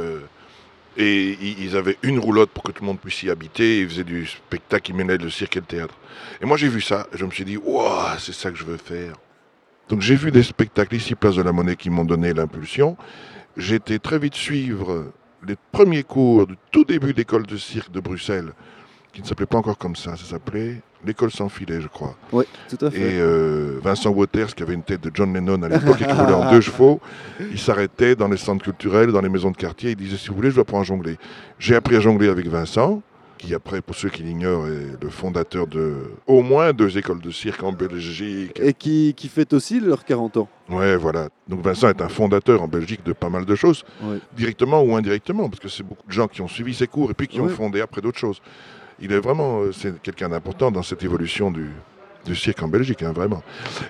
et 0.99 1.37
ils 1.41 1.63
ils 1.65 1.77
avaient 1.77 1.99
une 2.03 2.19
roulotte 2.19 2.51
pour 2.51 2.63
que 2.63 2.73
tout 2.73 2.83
le 2.83 2.87
monde 2.87 2.99
puisse 2.99 3.23
y 3.23 3.31
habiter. 3.31 3.81
Ils 3.81 3.89
faisaient 3.89 4.05
du 4.05 4.27
spectacle 4.27 4.83
qui 4.87 4.93
mêlait 4.95 5.19
le 5.19 5.29
cirque 5.31 5.57
et 5.57 5.61
le 5.61 5.67
théâtre. 5.67 5.95
Et 6.41 6.47
moi, 6.47 6.57
j'ai 6.57 6.69
vu 6.69 6.81
ça. 6.81 7.07
Je 7.13 7.25
me 7.27 7.31
suis 7.31 7.45
dit, 7.45 7.59
waouh, 7.59 8.19
c'est 8.19 8.33
ça 8.33 8.51
que 8.51 8.57
je 8.57 8.65
veux 8.65 8.79
faire. 8.79 9.15
Donc, 9.91 10.01
j'ai 10.01 10.17
vu 10.17 10.31
des 10.31 10.43
spectacles 10.43 10.95
ici, 10.97 11.15
Place 11.15 11.37
de 11.37 11.43
la 11.43 11.53
Monnaie, 11.53 11.77
qui 11.77 11.91
m'ont 11.91 12.05
donné 12.05 12.33
l'impulsion. 12.33 12.97
J'ai 13.59 13.75
été 13.77 13.99
très 13.99 14.19
vite 14.19 14.35
suivre 14.35 15.13
les 15.47 15.57
premiers 15.73 16.03
cours 16.03 16.47
du 16.47 16.57
tout 16.71 16.85
début 16.85 17.13
d'école 17.15 17.47
de 17.47 17.57
cirque 17.57 17.91
de 17.91 18.01
Bruxelles, 18.01 18.53
qui 19.13 19.23
ne 19.23 19.27
s'appelait 19.27 19.47
pas 19.47 19.59
encore 19.59 19.79
comme 19.79 19.97
ça. 19.97 20.17
Ça 20.17 20.25
s'appelait 20.25 20.81
l'école 21.05 21.31
sans 21.31 21.49
filet, 21.49 21.81
je 21.81 21.89
crois. 21.89 22.17
Oui, 22.33 22.45
tout 22.69 22.85
à 22.85 22.89
Et 22.89 22.91
fait. 22.91 23.19
euh, 23.21 23.79
Vincent 23.83 24.11
Waters, 24.11 24.55
qui 24.55 24.63
avait 24.63 24.75
une 24.75 24.83
tête 24.83 25.03
de 25.03 25.11
John 25.15 25.33
Lennon 25.33 25.63
à 25.63 25.69
l'époque 25.69 26.01
et 26.01 26.05
qui 26.07 26.13
roulait 26.13 26.33
en 26.35 26.51
deux 26.51 26.61
chevaux, 26.61 27.01
il 27.41 27.59
s'arrêtait 27.59 28.17
dans 28.17 28.29
les 28.29 28.37
centres 28.37 28.65
culturels, 28.65 29.13
dans 29.13 29.21
les 29.21 29.29
maisons 29.29 29.51
de 29.53 29.57
quartier. 29.57 29.91
Il 29.91 29.97
disait 29.97 30.17
Si 30.17 30.29
vous 30.29 30.35
voulez, 30.35 30.51
je 30.51 30.57
dois 30.57 30.63
apprendre 30.63 30.83
à 30.83 30.85
jongler. 30.85 31.17
J'ai 31.59 31.77
appris 31.77 31.97
à 31.97 32.01
jongler 32.01 32.29
avec 32.29 32.47
Vincent, 32.49 33.03
qui, 33.39 33.55
après, 33.55 33.81
pour 33.83 33.95
ceux 33.95 34.09
qui 34.09 34.23
l'ignorent, 34.23 34.67
est 34.67 35.03
le 35.03 35.11
fondateur 35.11 35.67
de 35.67 35.97
au 36.27 36.43
moins 36.43 36.73
deux 36.73 36.97
écoles 36.99 37.21
de 37.21 37.31
cirque 37.31 37.63
en 37.63 37.73
Belgique. 37.73 38.59
Et 38.61 38.73
qui, 38.73 39.15
qui 39.17 39.29
fête 39.29 39.53
aussi 39.53 39.81
leurs 39.81 40.05
40 40.05 40.37
ans. 40.39 40.49
Ouais, 40.71 40.97
voilà. 40.97 41.29
Donc 41.49 41.61
Vincent 41.61 41.89
est 41.89 42.01
un 42.01 42.09
fondateur 42.09 42.63
en 42.63 42.69
Belgique 42.69 43.05
de 43.05 43.13
pas 43.13 43.29
mal 43.29 43.45
de 43.45 43.55
choses, 43.55 43.85
Ouais. 44.03 44.19
directement 44.37 44.83
ou 44.83 44.97
indirectement, 44.97 45.49
parce 45.49 45.61
que 45.61 45.69
c'est 45.69 45.83
beaucoup 45.83 46.07
de 46.07 46.13
gens 46.13 46.29
qui 46.29 46.41
ont 46.43 46.49
suivi 46.49 46.75
ses 46.75 46.87
cours 46.87 47.11
et 47.11 47.15
puis 47.15 47.29
qui 47.29 47.41
ont 47.41 47.49
fondé 47.49 47.81
après 47.81 48.01
d'autres 48.01 48.19
choses. 48.19 48.41
Il 49.01 49.13
est 49.13 49.21
vraiment, 49.21 49.61
euh, 49.61 49.73
c'est 49.73 50.01
quelqu'un 50.01 50.29
d'important 50.31 50.71
dans 50.71 50.83
cette 50.83 51.05
évolution 51.05 51.51
du, 51.51 51.69
du 52.25 52.35
cirque 52.35 52.63
en 52.63 52.69
Belgique, 52.69 53.03
hein, 53.03 53.13
vraiment. 53.13 53.43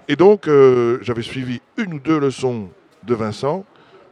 Et 0.09 0.17
donc, 0.17 0.49
euh, 0.49 0.99
j'avais 1.03 1.23
suivi 1.23 1.61
une 1.76 1.95
ou 1.95 1.99
deux 2.00 2.19
leçons 2.19 2.69
de 3.05 3.15
Vincent 3.15 3.65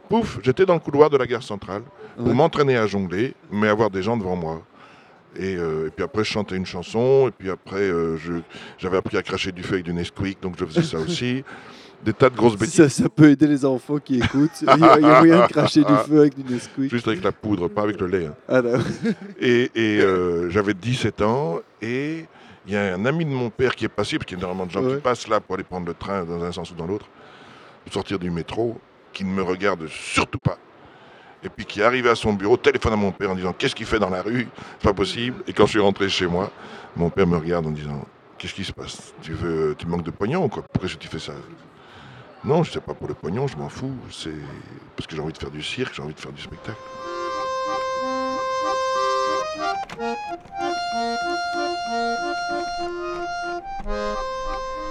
pouf, 0.07 0.37
j'étais 0.43 0.65
dans 0.67 0.75
le 0.75 0.79
couloir 0.79 1.09
de 1.09 1.17
la 1.17 1.25
gare 1.25 1.41
centrale 1.43 1.81
pour 2.15 2.27
Ouais. 2.27 2.33
m'entraîner 2.33 2.77
à 2.77 2.85
jongler, 2.87 3.33
mais 3.51 3.67
avoir 3.67 3.89
des 3.89 4.01
gens 4.03 4.15
devant 4.15 4.35
moi. 4.35 4.61
Et, 5.37 5.55
euh, 5.57 5.87
et 5.87 5.89
puis 5.91 6.03
après, 6.03 6.23
je 6.23 6.29
chantais 6.31 6.55
une 6.55 6.65
chanson, 6.65 7.27
et 7.27 7.31
puis 7.31 7.49
après, 7.49 7.81
euh, 7.81 8.17
j'avais 8.77 8.97
appris 8.97 9.17
à 9.17 9.21
cracher 9.23 9.51
du 9.51 9.63
feu 9.63 9.73
avec 9.73 9.85
du 9.85 9.93
Nesquik, 9.93 10.41
donc 10.41 10.55
je 10.59 10.65
faisais 10.65 10.83
ça 10.83 10.97
aussi. 11.05 11.43
Des 12.03 12.13
tas 12.13 12.29
de 12.29 12.35
grosses 12.35 12.55
bêtises, 12.57 12.75
Ça, 12.75 12.89
ça 12.89 13.09
peut 13.09 13.29
aider 13.29 13.47
les 13.47 13.65
enfants 13.65 13.97
qui 13.97 14.17
écoutent. 14.19 14.61
Il 14.61 14.67
y 14.67 14.69
a, 14.83 14.99
il 14.99 15.01
y 15.01 15.09
a 15.09 15.19
moyen 15.19 15.41
de 15.47 15.51
cracher 15.51 15.83
du 15.83 15.93
feu 16.07 16.19
avec 16.19 16.35
du 16.35 16.53
Nesquik. 16.53 16.91
juste 16.91 17.07
avec 17.07 17.23
la 17.23 17.31
poudre, 17.31 17.67
pas 17.67 17.81
avec 17.81 17.99
le 17.99 18.07
lait. 18.07 18.27
hein. 18.27 18.35
Ah. 18.47 18.61
Et, 19.41 19.71
et, 19.73 20.01
euh, 20.01 20.49
j'avais 20.51 20.73
17 20.75 21.21
ans 21.23 21.59
et 21.81 22.25
il 22.67 22.73
y 22.73 22.77
a 22.77 22.93
un 22.95 23.05
ami 23.05 23.25
de 23.25 23.31
mon 23.31 23.49
père 23.49 23.75
qui 23.75 23.85
est 23.85 23.89
passé, 23.89 24.17
parce 24.17 24.25
qu'il 24.27 24.37
y 24.37 24.41
a 24.41 24.43
énormément 24.43 24.65
de 24.67 24.71
gens 24.71 24.83
Ouais. 24.83 24.95
qui 24.95 25.01
passent 25.01 25.27
là 25.27 25.39
pour 25.39 25.55
aller 25.55 25.63
prendre 25.63 25.87
le 25.87 25.93
train 25.95 26.23
dans 26.25 26.43
un 26.43 26.51
sens 26.51 26.69
ou 26.71 26.75
dans 26.75 26.85
l'autre, 26.87 27.07
pour 27.83 27.93
sortir 27.93 28.19
du 28.19 28.29
métro, 28.29 28.79
qui 29.13 29.23
ne 29.25 29.31
me 29.31 29.41
regarde 29.41 29.87
surtout 29.87 30.39
pas. 30.39 30.57
Et 31.45 31.49
puis 31.49 31.63
qui 31.63 31.79
est 31.79 31.83
arrivé 31.83 32.09
à 32.09 32.15
son 32.15 32.33
bureau, 32.33 32.57
téléphone 32.57 32.93
à 32.93 32.95
mon 32.95 33.11
père 33.11 33.29
en 33.29 33.35
disant 33.35 33.53
Qu'est-ce 33.53 33.75
qu'il 33.75 33.85
fait 33.85 33.99
dans 33.99 34.09
la 34.09 34.23
rue? 34.23 34.47
C'est 34.79 34.87
pas 34.87 34.95
possible. 34.95 35.43
Et 35.47 35.53
quand 35.53 35.67
je 35.67 35.71
suis 35.71 35.79
rentré 35.79 36.09
chez 36.09 36.25
moi, 36.25 36.51
mon 36.95 37.11
père 37.11 37.27
me 37.27 37.37
regarde 37.37 37.67
en 37.67 37.71
disant 37.71 38.03
Qu'est-ce 38.39 38.55
qui 38.55 38.65
se 38.65 38.73
passe? 38.73 39.13
Tu 39.21 39.33
veux, 39.33 39.75
tu 39.77 39.85
manques 39.85 40.03
de 40.03 40.09
pognon 40.09 40.45
ou 40.45 40.49
quoi? 40.49 40.63
Pourquoi 40.63 40.89
tu 40.89 41.07
fais 41.07 41.19
ça? 41.19 41.33
Non, 42.43 42.63
je 42.63 42.71
sais 42.71 42.81
pas 42.81 42.95
pour 42.95 43.07
le 43.07 43.13
pognon, 43.13 43.47
je 43.47 43.57
m'en 43.57 43.69
fous. 43.69 43.93
C'est 44.11 44.33
parce 44.95 45.05
que 45.05 45.15
j'ai 45.15 45.21
envie 45.21 45.33
de 45.33 45.37
faire 45.37 45.51
du 45.51 45.61
cirque, 45.61 45.93
j'ai 45.93 46.01
envie 46.01 46.15
de 46.15 46.19
faire 46.19 46.31
du 46.31 46.41
spectacle. 46.41 46.77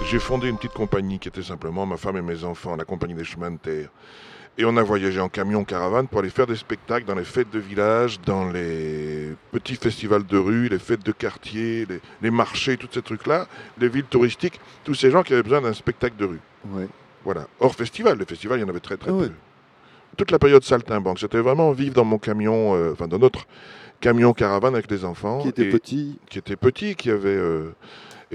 J'ai 0.03 0.19
fondé 0.19 0.47
une 0.47 0.55
petite 0.55 0.73
compagnie 0.73 1.19
qui 1.19 1.27
était 1.27 1.43
simplement 1.43 1.85
ma 1.85 1.97
femme 1.97 2.15
et 2.15 2.21
mes 2.21 2.45
enfants, 2.45 2.77
la 2.77 2.85
compagnie 2.85 3.13
des 3.13 3.25
chemins 3.25 3.51
de 3.51 3.57
terre. 3.57 3.89
Et 4.57 4.63
on 4.63 4.77
a 4.77 4.83
voyagé 4.83 5.19
en 5.19 5.27
camion 5.27 5.65
caravane 5.65 6.07
pour 6.07 6.19
aller 6.19 6.29
faire 6.29 6.47
des 6.47 6.55
spectacles 6.55 7.05
dans 7.05 7.15
les 7.15 7.25
fêtes 7.25 7.49
de 7.51 7.59
village, 7.59 8.21
dans 8.21 8.49
les 8.49 9.33
petits 9.51 9.75
festivals 9.75 10.25
de 10.25 10.37
rue, 10.37 10.69
les 10.69 10.79
fêtes 10.79 11.05
de 11.05 11.11
quartier, 11.11 11.85
les, 11.89 11.99
les 12.21 12.31
marchés, 12.31 12.77
tous 12.77 12.87
ces 12.93 13.01
trucs-là, 13.01 13.47
les 13.77 13.89
villes 13.89 14.05
touristiques, 14.05 14.61
tous 14.85 14.93
ces 14.93 15.11
gens 15.11 15.23
qui 15.23 15.33
avaient 15.33 15.43
besoin 15.43 15.59
d'un 15.61 15.73
spectacle 15.73 16.15
de 16.17 16.23
rue. 16.25 16.39
Ouais. 16.69 16.87
Voilà. 17.25 17.47
Hors 17.59 17.75
festival, 17.75 18.17
les 18.17 18.25
festivals, 18.25 18.59
il 18.59 18.61
y 18.61 18.65
en 18.65 18.69
avait 18.69 18.79
très 18.79 18.95
très 18.95 19.09
Ah 19.11 19.13
ouais. 19.13 19.27
peu. 19.27 19.33
Toute 20.15 20.31
la 20.31 20.39
période 20.39 20.63
saltimbanque, 20.63 21.19
c'était 21.19 21.41
vraiment 21.41 21.71
vivre 21.73 21.93
dans 21.95 22.05
mon 22.05 22.17
camion, 22.17 22.75
euh, 22.75 22.93
enfin 22.93 23.09
dans 23.09 23.19
notre 23.19 23.45
camion 23.99 24.31
caravane 24.31 24.73
avec 24.75 24.89
les 24.89 25.03
enfants. 25.03 25.41
Qui 25.41 25.49
était 25.49 25.63
et- 25.65 25.69
petit. 25.71 26.17
qui 26.29 26.37
était 26.39 26.55
petit, 26.55 26.95
qui 26.95 27.09
avait. 27.11 27.27
euh, 27.27 27.75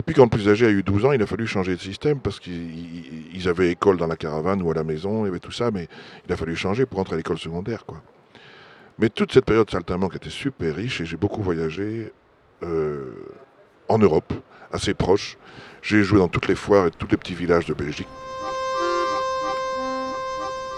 Et 0.01 0.03
puis 0.03 0.15
quand 0.15 0.23
le 0.23 0.31
plus 0.31 0.49
âgé 0.49 0.65
a 0.65 0.71
eu 0.71 0.83
12 0.83 1.05
ans, 1.05 1.13
il 1.13 1.21
a 1.21 1.27
fallu 1.27 1.47
changer 1.47 1.77
de 1.77 1.81
système 1.81 2.21
parce 2.21 2.41
qu'ils 2.41 3.37
ils 3.37 3.49
avaient 3.51 3.71
école 3.71 3.99
dans 3.99 4.07
la 4.07 4.17
caravane 4.17 4.63
ou 4.63 4.71
à 4.71 4.75
la 4.75 4.83
maison, 4.83 5.25
il 5.25 5.27
y 5.27 5.29
avait 5.29 5.41
tout 5.41 5.53
ça, 5.53 5.71
mais 5.71 5.89
il 6.27 6.33
a 6.33 6.39
fallu 6.39 6.57
changer 6.57 6.87
pour 6.87 7.01
entrer 7.01 7.17
à 7.17 7.17
l'école 7.19 7.37
secondaire. 7.37 7.85
Mais 8.99 9.11
toute 9.11 9.31
cette 9.31 9.45
période 9.45 9.71
saltimbanque 9.71 10.17
était 10.17 10.31
super 10.31 10.75
riche 10.75 11.03
et 11.03 11.05
j'ai 11.05 11.19
beaucoup 11.19 11.43
voyagé 11.43 12.15
euh, 12.63 13.13
en 13.89 13.99
Europe, 13.99 14.33
assez 14.73 14.95
proche. 14.95 15.37
J'ai 15.83 16.03
joué 16.03 16.19
dans 16.19 16.29
toutes 16.29 16.49
les 16.49 16.55
foires 16.55 16.87
et 16.87 16.91
tous 16.93 17.09
les 17.11 17.19
petits 17.19 17.35
villages 17.35 17.67
de 17.67 17.75
Belgique. 17.75 18.09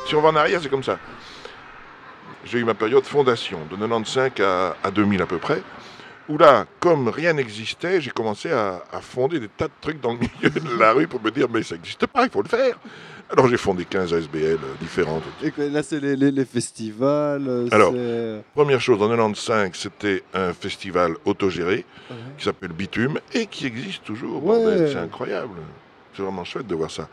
Si 0.08 0.16
on 0.16 0.20
va 0.20 0.30
en 0.30 0.36
arrière, 0.36 0.60
c'est 0.60 0.68
comme 0.68 0.82
ça. 0.82 0.98
J'ai 2.44 2.58
eu 2.58 2.64
ma 2.64 2.74
période 2.74 3.04
fondation, 3.04 3.60
de 3.70 3.76
95 3.76 4.32
à, 4.40 4.74
à 4.82 4.90
2000 4.90 5.22
à 5.22 5.26
peu 5.26 5.38
près, 5.38 5.62
où 6.28 6.38
là, 6.38 6.66
comme 6.80 7.08
rien 7.08 7.32
n'existait, 7.32 8.00
j'ai 8.00 8.10
commencé 8.10 8.50
à, 8.50 8.82
à 8.92 9.00
fonder 9.00 9.40
des 9.40 9.48
tas 9.48 9.66
de 9.68 9.72
trucs 9.80 10.00
dans 10.00 10.12
le 10.12 10.18
milieu 10.20 10.50
de 10.50 10.78
la 10.78 10.92
rue 10.92 11.06
pour 11.08 11.20
me 11.22 11.30
dire, 11.30 11.48
mais 11.52 11.62
ça 11.62 11.74
n'existe 11.74 12.06
pas, 12.06 12.24
il 12.24 12.30
faut 12.30 12.42
le 12.42 12.48
faire. 12.48 12.78
Alors 13.30 13.48
j'ai 13.48 13.56
fondé 13.56 13.84
15 13.86 14.12
ASBL 14.12 14.42
euh, 14.42 14.58
différentes. 14.80 15.22
Et 15.42 15.52
là, 15.70 15.82
c'est 15.82 16.00
les, 16.00 16.16
les- 16.16 16.30
les 16.30 16.44
festivals. 16.44 17.46
euh, 17.48 17.66
Alors. 17.72 17.94
Première 18.54 18.80
chose, 18.80 19.00
en 19.02 19.08
95, 19.08 19.70
c'était 19.74 20.22
un 20.34 20.52
festival 20.52 21.14
autogéré 21.24 21.86
Ouais. 22.10 22.16
qui 22.36 22.44
s'appelle 22.44 22.72
Bitume 22.72 23.18
et 23.32 23.46
qui 23.46 23.64
existe 23.66 24.04
toujours. 24.04 24.44
Ouais. 24.44 24.88
C'est 24.92 24.98
incroyable. 24.98 25.54
C'est 26.14 26.22
vraiment 26.22 26.44
chouette 26.44 26.66
de 26.66 26.74
voir 26.74 26.90
ça. 26.90 27.08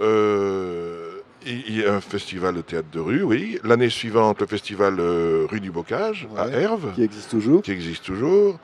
Euh, 0.00 1.13
il 1.46 1.80
y 1.80 1.84
a 1.84 1.94
un 1.94 2.00
festival 2.00 2.54
de 2.54 2.60
théâtre 2.60 2.88
de 2.92 3.00
rue, 3.00 3.22
oui. 3.22 3.58
L'année 3.64 3.90
suivante, 3.90 4.40
le 4.40 4.46
festival 4.46 4.96
euh, 4.98 5.46
rue 5.50 5.60
du 5.60 5.70
Bocage 5.70 6.26
à. 6.36 6.48
Herve. 6.48 6.92
Qui 6.94 7.02
existe 7.02 7.30
toujours. 7.30 7.62
qui 7.62 7.70
existe 7.72 8.04
toujours. 8.04 8.58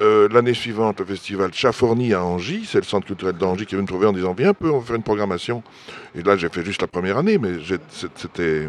Euh, 0.00 0.28
L'année 0.30 0.52
suivante, 0.52 1.00
le 1.00 1.06
festival 1.06 1.54
Chaforny 1.54 2.12
à 2.12 2.22
Angy, 2.22 2.64
c'est 2.66 2.78
le 2.78 2.84
centre 2.84 3.06
culturel 3.06 3.34
d'Angy 3.36 3.64
qui 3.64 3.74
est 3.74 3.78
venu 3.78 3.84
me 3.84 3.88
trouver 3.88 4.06
en 4.06 4.12
disant 4.12 4.34
Viens 4.36 4.50
un 4.50 4.54
peu, 4.54 4.70
on 4.70 4.78
va 4.80 4.84
faire 4.86 4.96
une 4.96 5.02
programmation. 5.02 5.62
Et 6.14 6.22
là, 6.22 6.36
j'ai 6.36 6.48
fait 6.50 6.64
juste 6.64 6.82
la 6.82 6.86
première 6.88 7.16
année, 7.16 7.38
mais 7.38 7.52
c'était 8.14 8.68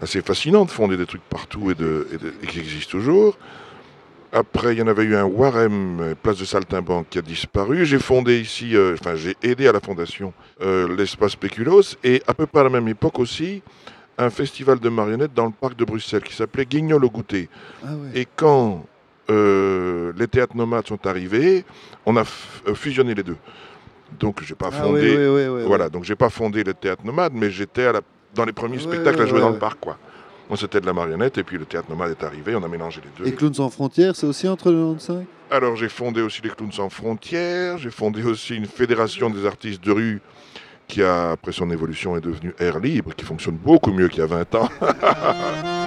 assez 0.00 0.22
fascinant 0.22 0.64
de 0.64 0.70
fonder 0.70 0.96
des 0.96 1.06
trucs 1.06 1.22
partout 1.28 1.72
et, 1.72 1.74
de, 1.74 2.06
et, 2.12 2.18
de- 2.18 2.32
et 2.42 2.46
qui 2.46 2.60
existent 2.60 2.92
toujours. 2.92 3.36
Après, 4.32 4.74
il 4.74 4.78
y 4.78 4.82
en 4.82 4.88
avait 4.88 5.04
eu 5.04 5.16
un 5.16 5.24
Warem, 5.24 6.00
euh, 6.00 6.14
place 6.14 6.38
de 6.38 6.44
Saltimbanque, 6.44 7.06
qui 7.10 7.18
a 7.18 7.22
disparu. 7.22 7.86
J'ai 7.86 7.98
fondé 7.98 8.38
ici, 8.38 8.76
euh, 8.76 8.94
enfin, 9.00 9.14
j'ai 9.16 9.36
aidé 9.42 9.66
à 9.68 9.72
la 9.72 9.80
fondation 9.80 10.34
euh, 10.60 10.94
l'espace 10.96 11.32
Spéculos, 11.32 11.96
et 12.04 12.22
à 12.26 12.34
peu 12.34 12.46
près 12.46 12.60
à 12.60 12.64
la 12.64 12.70
même 12.70 12.88
époque 12.88 13.18
aussi, 13.18 13.62
un 14.18 14.30
festival 14.30 14.80
de 14.80 14.88
marionnettes 14.88 15.32
dans 15.34 15.46
le 15.46 15.52
parc 15.52 15.76
de 15.76 15.84
Bruxelles 15.84 16.22
qui 16.22 16.34
s'appelait 16.34 16.66
Guignol 16.66 17.04
au 17.04 17.10
goûter. 17.10 17.48
Ah 17.82 17.86
ouais. 17.94 18.20
Et 18.20 18.26
quand 18.36 18.84
euh, 19.30 20.12
les 20.16 20.28
théâtres 20.28 20.56
nomades 20.56 20.86
sont 20.86 21.06
arrivés, 21.06 21.64
on 22.04 22.16
a 22.16 22.24
fusionné 22.74 23.14
les 23.14 23.22
deux. 23.22 23.36
Donc 24.18 24.42
j'ai 24.42 24.54
pas 24.54 24.70
Ah 24.72 24.82
fondé, 24.82 25.62
voilà, 25.66 25.88
donc 25.88 26.04
j'ai 26.04 26.16
pas 26.16 26.30
fondé 26.30 26.64
les 26.64 26.74
théâtres 26.74 27.04
nomades, 27.04 27.34
mais 27.34 27.50
j'étais 27.50 27.90
dans 28.34 28.44
les 28.44 28.52
premiers 28.52 28.76
Ouais, 28.78 28.82
spectacles 28.82 29.22
à 29.22 29.26
jouer 29.26 29.40
dans 29.40 29.50
le 29.50 29.58
parc, 29.58 29.80
quoi. 29.80 29.98
Moi 30.48 30.56
c'était 30.56 30.80
de 30.80 30.86
la 30.86 30.92
marionnette 30.92 31.38
et 31.38 31.44
puis 31.44 31.58
le 31.58 31.66
théâtre 31.66 31.90
nomade 31.90 32.10
est 32.10 32.24
arrivé, 32.24 32.54
on 32.54 32.62
a 32.62 32.68
mélangé 32.68 33.00
les 33.02 33.24
deux. 33.24 33.30
Et 33.30 33.34
Clowns 33.34 33.54
sans 33.54 33.68
frontières, 33.68 34.16
c'est 34.16 34.26
aussi 34.26 34.48
entre 34.48 34.70
le 34.70 34.94
95 34.94 35.24
Alors 35.50 35.76
j'ai 35.76 35.88
fondé 35.88 36.22
aussi 36.22 36.40
les 36.42 36.50
Clowns 36.50 36.72
sans 36.72 36.88
frontières, 36.88 37.78
j'ai 37.78 37.90
fondé 37.90 38.22
aussi 38.24 38.56
une 38.56 38.66
fédération 38.66 39.28
des 39.30 39.44
artistes 39.46 39.84
de 39.84 39.92
rue 39.92 40.20
qui 40.86 41.02
a, 41.02 41.32
après 41.32 41.52
son 41.52 41.70
évolution, 41.70 42.16
est 42.16 42.22
devenue 42.22 42.54
Air 42.58 42.80
Libre, 42.80 43.14
qui 43.14 43.24
fonctionne 43.24 43.56
beaucoup 43.56 43.92
mieux 43.92 44.08
qu'il 44.08 44.20
y 44.20 44.22
a 44.22 44.26
20 44.26 44.54
ans. 44.54 44.68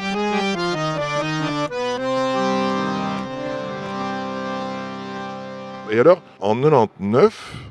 Et 5.92 6.00
alors, 6.00 6.22
en 6.40 6.56
99, 6.56 7.71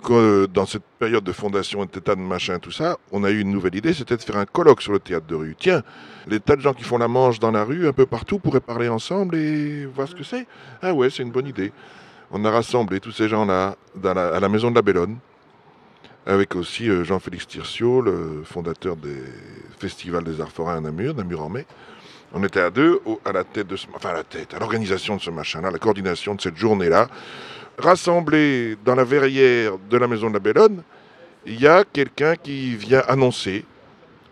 que 0.00 0.46
dans 0.46 0.66
cette 0.66 0.84
période 0.98 1.24
de 1.24 1.32
fondation, 1.32 1.84
et 1.84 1.86
tas 1.86 2.14
de 2.14 2.20
machin, 2.20 2.58
tout 2.58 2.70
ça, 2.70 2.98
on 3.12 3.24
a 3.24 3.30
eu 3.30 3.40
une 3.40 3.50
nouvelle 3.50 3.74
idée, 3.74 3.92
c'était 3.92 4.16
de 4.16 4.22
faire 4.22 4.36
un 4.36 4.46
colloque 4.46 4.82
sur 4.82 4.92
le 4.92 4.98
théâtre 4.98 5.26
de 5.26 5.34
rue. 5.34 5.56
Tiens, 5.58 5.82
les 6.26 6.40
tas 6.40 6.56
de 6.56 6.60
gens 6.60 6.74
qui 6.74 6.84
font 6.84 6.98
la 6.98 7.08
manche 7.08 7.38
dans 7.38 7.50
la 7.50 7.64
rue, 7.64 7.86
un 7.86 7.92
peu 7.92 8.06
partout, 8.06 8.38
pourraient 8.38 8.60
parler 8.60 8.88
ensemble 8.88 9.36
et 9.36 9.86
voir 9.86 10.08
ce 10.08 10.14
que 10.14 10.24
c'est. 10.24 10.46
Ah 10.82 10.92
ouais, 10.92 11.10
c'est 11.10 11.22
une 11.22 11.30
bonne 11.30 11.46
idée. 11.46 11.72
On 12.30 12.44
a 12.44 12.50
rassemblé 12.50 13.00
tous 13.00 13.12
ces 13.12 13.28
gens-là 13.28 13.76
à 14.04 14.40
la 14.40 14.48
maison 14.48 14.70
de 14.70 14.76
la 14.76 14.82
Bellonne, 14.82 15.18
avec 16.26 16.54
aussi 16.54 16.88
euh, 16.88 17.02
Jean-Félix 17.02 17.46
Tirciot, 17.46 18.02
le 18.02 18.42
fondateur 18.44 18.96
des 18.96 19.22
festivals 19.78 20.24
des 20.24 20.40
arts 20.40 20.52
forains 20.52 20.76
à 20.76 20.80
Namur, 20.80 21.14
Namur 21.14 21.42
en 21.42 21.48
mai. 21.48 21.66
On 22.32 22.44
était 22.44 22.60
à 22.60 22.70
deux, 22.70 23.00
à 23.24 23.32
la 23.32 23.42
tête 23.42 23.66
de 23.66 23.74
ce, 23.74 23.86
enfin 23.94 24.10
à 24.10 24.14
la 24.14 24.22
tête, 24.22 24.54
à 24.54 24.60
l'organisation 24.60 25.16
de 25.16 25.20
ce 25.20 25.30
machin-là, 25.30 25.70
la 25.70 25.78
coordination 25.78 26.34
de 26.36 26.40
cette 26.40 26.56
journée-là. 26.56 27.08
Rassemblés 27.80 28.76
dans 28.84 28.94
la 28.94 29.04
verrière 29.04 29.78
de 29.78 29.96
la 29.96 30.06
maison 30.06 30.28
de 30.28 30.34
la 30.34 30.38
Bellonne, 30.38 30.82
il 31.46 31.60
y 31.60 31.66
a 31.66 31.84
quelqu'un 31.84 32.36
qui 32.36 32.76
vient 32.76 33.02
annoncer, 33.08 33.64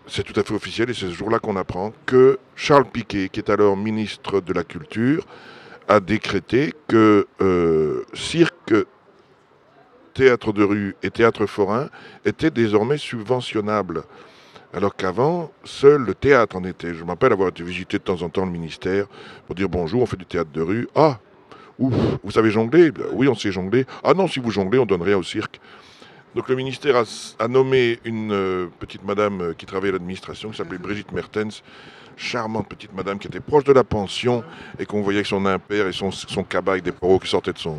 c'est 0.07 0.23
tout 0.23 0.38
à 0.38 0.45
fait 0.45 0.55
officiel 0.55 0.90
et 0.90 0.95
c'est 0.95 1.09
ce 1.09 1.14
jour-là 1.14 1.38
qu'on 1.38 1.57
apprend, 1.57 1.93
que 2.05 2.38
Charles 2.55 2.85
Piquet, 2.85 3.31
qui 3.31 3.40
est 3.40 3.50
alors 3.50 3.76
ministre 3.76 4.40
de 4.40 4.52
la 4.52 4.64
Culture, 4.64 5.25
a 5.88 6.00
décrété 6.00 6.75
que 6.87 7.26
euh, 7.40 8.05
cirque, 8.12 8.75
théâtre 10.12 10.52
de 10.52 10.64
rue 10.64 10.97
et 11.02 11.11
théâtre 11.11 11.47
forain 11.47 11.88
étaient 12.25 12.50
désormais 12.50 12.99
subventionnables. 12.99 14.02
Alors 14.75 14.95
qu'avant, 14.95 15.50
seul 15.64 16.02
le 16.02 16.14
théâtre 16.14 16.57
en 16.57 16.64
était. 16.64 16.93
Je 16.93 17.02
me 17.02 17.09
rappelle 17.09 17.33
avoir 17.33 17.49
été 17.49 17.62
visiter 17.62 17.99
de 17.99 18.02
temps 18.02 18.21
en 18.21 18.28
temps 18.28 18.45
le 18.45 18.50
ministère 18.50 19.07
pour 19.47 19.55
dire 19.55 19.69
bonjour, 19.69 20.02
on 20.02 20.07
fait 20.07 20.19
du 20.19 20.26
théâtre 20.26 20.50
de 20.52 20.61
rue. 20.61 20.88
Ah, 20.95 21.19
ouf, 21.78 21.94
vous 22.23 22.30
savez 22.30 22.50
jongler? 22.50 22.92
Oui, 23.12 23.28
on 23.28 23.35
sait 23.35 23.52
jongler. 23.52 23.87
Ah 24.04 24.14
non, 24.14 24.26
si 24.28 24.40
vous 24.40 24.50
jonglez, 24.50 24.78
on 24.78 24.87
donne 24.87 25.02
rien 25.02 25.16
au 25.16 25.23
cirque. 25.23 25.61
Donc 26.35 26.49
le 26.49 26.56
ministère 26.56 26.97
a, 26.97 27.04
a 27.38 27.49
nommé 27.49 27.99
une 28.04 28.32
euh, 28.32 28.66
petite 28.78 29.04
madame 29.04 29.40
euh, 29.40 29.54
qui 29.54 29.66
travaillait 29.66 29.90
à 29.90 29.92
l'administration, 29.94 30.50
qui 30.50 30.58
s'appelait 30.58 30.78
Brigitte 30.78 31.11
Mertens, 31.12 31.62
charmante 32.16 32.68
petite 32.68 32.94
madame 32.94 33.18
qui 33.18 33.28
était 33.28 33.40
proche 33.40 33.64
de 33.64 33.73
la 33.73 33.85
pension 33.85 34.44
et 34.78 34.85
qu'on 34.85 35.00
voyait 35.00 35.18
avec 35.18 35.26
son 35.26 35.47
impair 35.47 35.87
et 35.87 35.92
son, 35.92 36.11
son 36.11 36.44
cabas 36.44 36.73
avec 36.73 36.85
des 36.85 36.92
poros 36.92 37.18
qui 37.20 37.28
sortaient 37.28 37.52
de 37.52 37.58
son... 37.58 37.78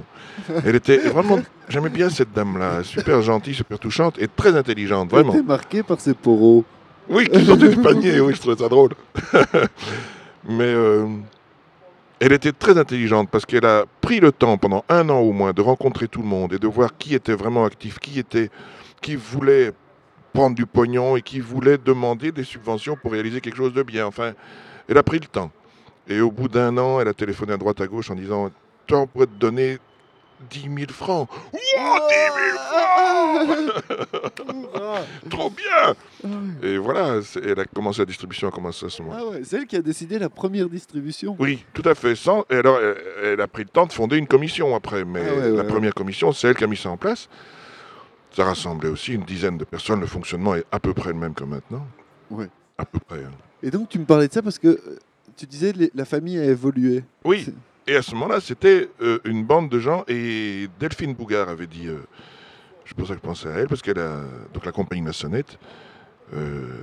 Elle 0.65 0.75
était 0.75 0.98
vraiment... 0.98 1.39
J'aimais 1.68 1.89
bien 1.89 2.10
cette 2.10 2.34
dame-là, 2.34 2.84
super 2.84 3.22
gentille, 3.22 3.53
super 3.53 3.77
touchante 3.77 4.18
et 4.20 4.27
très 4.27 4.56
intelligente, 4.56 5.12
vraiment. 5.12 5.34
T'es 5.34 5.44
marqué 5.44 5.84
par 5.84 6.00
ces 6.00 6.13
poros. 6.13 6.65
Oui, 7.10 7.27
qui 7.27 7.46
sortait 7.46 7.70
du 7.70 7.77
panier, 7.77 8.20
oui, 8.20 8.34
je 8.34 8.39
trouvais 8.39 8.58
ça 8.58 8.70
drôle. 8.70 8.91
Mais 10.48 10.63
euh, 10.63 11.06
elle 12.20 12.34
était 12.34 12.52
très 12.52 12.78
intelligente 12.78 13.30
parce 13.30 13.46
qu'elle 13.46 13.66
a 13.66 13.86
pris 14.02 14.20
le 14.20 14.32
temps 14.32 14.58
pendant 14.58 14.84
un 14.90 15.10
an 15.10 15.20
au 15.20 15.32
moins 15.32 15.54
de 15.54 15.62
rencontrer 15.62 16.08
tout 16.08 16.22
le 16.22 16.28
monde 16.28 16.54
et 16.54 16.60
de 16.60 16.68
voir 16.68 16.98
qui 16.98 17.16
était 17.16 17.34
vraiment 17.34 17.66
actif, 17.66 17.98
qui 18.00 19.16
voulait 19.16 19.72
prendre 20.34 20.56
du 20.56 20.66
pognon 20.66 21.16
et 21.16 21.22
qui 21.22 21.40
voulait 21.40 21.78
demander 21.78 22.32
des 22.32 22.44
subventions 22.44 22.96
pour 22.96 23.14
réaliser 23.14 23.42
quelque 23.42 23.58
chose 23.58 23.74
de 23.74 23.84
bien. 23.84 24.06
Enfin, 24.06 24.34
elle 24.88 24.98
a 24.98 25.04
pris 25.04 25.20
le 25.20 25.28
temps. 25.28 25.52
Et 26.08 26.22
au 26.22 26.32
bout 26.32 26.48
d'un 26.48 26.78
an, 26.78 27.00
elle 27.00 27.08
a 27.08 27.14
téléphoné 27.14 27.54
à 27.54 27.58
droite 27.58 27.80
à 27.82 27.88
gauche 27.88 28.12
en 28.12 28.16
disant 28.16 28.52
on 28.92 29.08
pourrait 29.08 29.28
te 29.28 29.36
donner 29.40 29.78
10 30.50 30.62
000 30.62 30.75
francs. 30.91 31.27
Wow, 31.53 31.60
10 32.10 32.15
000 32.36 32.58
francs 32.58 33.84
Trop 35.29 35.50
bien 35.50 35.96
Et 36.63 36.77
voilà, 36.77 37.19
elle 37.43 37.60
a 37.60 37.65
commencé 37.65 38.00
la 38.00 38.05
distribution, 38.05 38.48
a 38.48 38.51
commencé 38.51 38.86
à 38.86 38.89
ce 38.89 39.01
moment. 39.01 39.15
Ah 39.19 39.25
ouais, 39.25 39.41
c'est 39.43 39.58
elle 39.58 39.65
qui 39.67 39.75
a 39.75 39.81
décidé 39.81 40.19
la 40.19 40.29
première 40.29 40.67
distribution. 40.69 41.36
Oui, 41.39 41.65
tout 41.74 41.84
à 41.88 41.96
fait. 41.96 42.15
Sans, 42.15 42.46
et 42.50 42.55
alors, 42.55 42.79
elle, 43.24 43.39
a 43.41 43.48
pris 43.48 43.63
le 43.63 43.69
temps 43.69 43.86
de 43.86 43.93
fonder 43.93 44.17
une 44.17 44.27
commission 44.27 44.75
après, 44.75 45.05
mais 45.05 45.22
Ah 45.27 45.34
ouais, 45.36 45.50
la 45.51 45.62
ouais. 45.63 45.67
première 45.67 45.93
commission, 45.93 46.31
c'est 46.31 46.50
elle 46.50 46.55
qui 46.55 46.63
a 46.63 46.67
mis 46.67 46.77
ça 46.77 46.89
en 46.89 46.98
place. 46.98 47.29
Ça 48.36 48.43
rassemblait 48.46 48.89
aussi 48.89 49.13
une 49.13 49.24
dizaine 49.24 49.58
de 49.58 49.65
personnes. 49.65 50.00
Le 50.01 50.08
fonctionnement 50.08 50.55
est 50.55 50.65
à 50.72 50.79
peu 50.79 50.93
près 50.93 51.10
le 51.10 51.17
même 51.19 51.34
que 51.34 51.43
maintenant. 51.43 51.86
Ouais. 52.29 52.48
À 52.77 52.86
peu 52.86 53.00
près. 53.00 53.19
hein. 53.24 53.31
Et 53.63 53.72
donc 53.72 53.89
tu 53.89 54.00
me 54.00 54.05
parlais 54.05 54.27
de 54.27 54.34
ça 54.34 54.41
parce 54.41 54.58
que 54.60 54.67
euh, 54.67 54.98
tu 55.36 55.46
disais 55.46 55.74
la 55.93 56.05
famille 56.05 56.38
a 56.39 56.46
évolué. 56.46 57.03
Oui, 57.25 57.48
et 57.88 57.96
à 57.96 58.02
ce 58.02 58.14
moment-là, 58.16 58.40
c'était 58.42 58.90
euh, 59.02 59.20
une 59.26 59.44
bande 59.44 59.70
de 59.70 59.80
gens, 59.80 60.04
et 60.08 60.68
Delphine 60.80 61.14
Bougard 61.14 61.50
avait 61.50 61.68
dit, 61.68 61.88
euh, 61.88 62.00
pour 62.96 63.08
ça 63.08 63.14
que 63.14 63.20
je 63.22 63.26
pensais 63.28 63.48
à 63.50 63.54
elle, 63.54 63.68
parce 63.68 63.82
qu'elle 63.82 64.00
a, 64.00 64.22
donc 64.54 64.66
la 64.66 64.72
compagnie 64.72 65.04
La 65.06 65.14
Sonnette, 65.14 65.58
euh, 66.34 66.82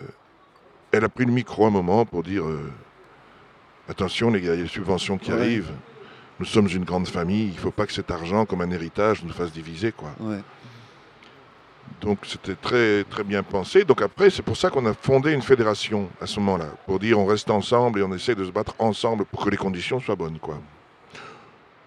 elle 0.92 1.04
a 1.04 1.08
pris 1.08 1.24
le 1.24 1.32
micro 1.32 1.66
un 1.66 1.70
moment 1.70 2.04
pour 2.06 2.22
dire, 2.22 2.44
attention 3.88 4.30
les 4.30 4.40
gars, 4.40 4.54
il 4.54 4.58
y 4.58 4.60
a 4.60 4.64
des 4.64 4.68
subventions 4.68 5.18
qui 5.18 5.32
Ouais. 5.32 5.40
arrivent, 5.40 5.72
nous 6.38 6.46
sommes 6.46 6.68
une 6.68 6.84
grande 6.84 7.08
famille, 7.08 7.48
il 7.48 7.54
ne 7.54 7.58
faut 7.60 7.70
pas 7.70 7.86
que 7.86 7.92
cet 7.92 8.10
argent, 8.10 8.44
comme 8.46 8.60
un 8.60 8.70
héritage, 8.70 9.24
nous 9.24 9.32
fasse 9.32 9.52
diviser, 9.52 9.92
quoi. 9.92 10.10
Ouais. 10.20 10.40
Donc 12.00 12.18
c'était 12.24 12.56
très 12.56 13.04
très 13.04 13.22
bien 13.24 13.42
pensé. 13.42 13.84
Donc 13.84 14.02
après, 14.02 14.28
c'est 14.28 14.42
pour 14.42 14.56
ça 14.56 14.70
qu'on 14.70 14.84
a 14.86 14.92
fondé 14.92 15.32
une 15.32 15.40
fédération 15.40 16.10
à 16.20 16.26
ce 16.26 16.38
moment-là, 16.40 16.66
pour 16.84 16.98
dire 16.98 17.18
on 17.18 17.26
reste 17.26 17.48
ensemble 17.48 18.00
et 18.00 18.02
on 18.02 18.12
essaie 18.12 18.34
de 18.34 18.44
se 18.44 18.50
battre 18.50 18.74
ensemble 18.78 19.24
pour 19.24 19.44
que 19.44 19.50
les 19.50 19.56
conditions 19.56 19.98
soient 20.00 20.16
bonnes, 20.16 20.38
quoi. 20.38 20.58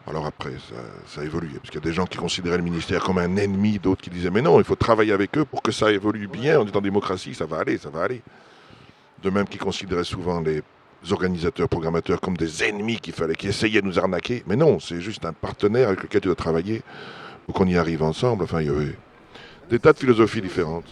Alors 0.09 0.25
après, 0.25 0.53
ça, 0.53 0.75
ça 1.05 1.21
a 1.21 1.23
évolué, 1.23 1.53
parce 1.57 1.69
qu'il 1.69 1.79
y 1.79 1.83
a 1.83 1.87
des 1.87 1.93
gens 1.93 2.05
qui 2.05 2.17
considéraient 2.17 2.57
le 2.57 2.63
ministère 2.63 3.03
comme 3.03 3.19
un 3.19 3.35
ennemi, 3.37 3.77
d'autres 3.77 4.01
qui 4.01 4.09
disaient 4.09 4.31
mais 4.31 4.41
non, 4.41 4.59
il 4.59 4.63
faut 4.63 4.75
travailler 4.75 5.13
avec 5.13 5.37
eux 5.37 5.45
pour 5.45 5.61
que 5.61 5.71
ça 5.71 5.91
évolue 5.91 6.27
bien. 6.27 6.59
On 6.59 6.65
est 6.65 6.75
en 6.75 6.81
démocratie, 6.81 7.35
ça 7.35 7.45
va 7.45 7.59
aller, 7.59 7.77
ça 7.77 7.89
va 7.89 8.03
aller. 8.03 8.21
De 9.21 9.29
même 9.29 9.47
qu'ils 9.47 9.59
considéraient 9.59 10.03
souvent 10.03 10.41
les 10.41 10.63
organisateurs, 11.11 11.69
programmateurs 11.69 12.19
comme 12.19 12.37
des 12.37 12.63
ennemis 12.63 12.99
qu'il 12.99 13.13
fallait, 13.13 13.35
qui 13.35 13.47
essayaient 13.47 13.81
de 13.81 13.85
nous 13.85 13.99
arnaquer. 13.99 14.43
Mais 14.47 14.55
non, 14.55 14.79
c'est 14.79 14.99
juste 14.99 15.25
un 15.25 15.33
partenaire 15.33 15.89
avec 15.89 16.01
lequel 16.01 16.21
tu 16.21 16.27
dois 16.27 16.35
travailler 16.35 16.81
pour 17.45 17.53
qu'on 17.53 17.67
y 17.67 17.77
arrive 17.77 18.01
ensemble. 18.01 18.43
Enfin, 18.43 18.61
il 18.61 18.67
y 18.67 18.69
avait 18.69 18.95
des 19.69 19.79
tas 19.79 19.93
de 19.93 19.99
philosophies 19.99 20.41
différentes. 20.41 20.87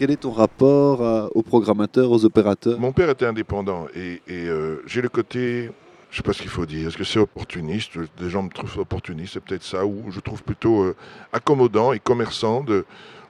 Quel 0.00 0.12
est 0.12 0.16
ton 0.22 0.30
rapport 0.30 1.02
à- 1.04 1.28
aux 1.34 1.42
programmateurs, 1.42 2.10
aux 2.10 2.24
opérateurs? 2.24 2.80
Mon 2.80 2.90
père 2.90 3.10
était 3.10 3.26
indépendant 3.26 3.86
et, 3.94 4.22
euh, 4.30 4.80
j'ai 4.86 5.02
le 5.02 5.10
côté, 5.10 5.70
je 6.10 6.16
sais 6.16 6.22
pas 6.22 6.32
ce 6.32 6.40
qu'il 6.40 6.50
faut 6.50 6.64
dire, 6.64 6.88
est-ce 6.88 6.96
que 6.96 7.04
c'est 7.04 7.18
opportuniste? 7.18 7.98
Des 8.18 8.30
gens 8.30 8.42
me 8.42 8.48
trouvent 8.48 8.78
opportuniste, 8.78 9.34
c'est 9.34 9.44
peut-être 9.44 9.62
ça, 9.62 9.84
ou 9.84 10.04
je 10.10 10.20
trouve 10.20 10.42
plutôt 10.42 10.84
euh, 10.84 10.96
accommodant 11.34 11.92
et 11.92 11.98
commerçant 11.98 12.64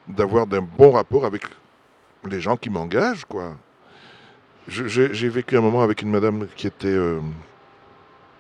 d'avoir 0.07 0.47
d'un 0.47 0.63
bon 0.63 0.93
rapport 0.93 1.25
avec 1.27 1.43
les 2.31 2.41
gens 2.41 2.57
qui 2.57 2.71
m'engagent, 2.71 3.25
quoi. 3.25 3.57
J'ai 4.69 5.29
vécu 5.29 5.57
un 5.57 5.63
moment 5.63 5.83
avec 5.83 6.03
une 6.03 6.11
madame 6.11 6.47
qui 6.55 6.69
était 6.69 6.87
euh, 6.87 7.19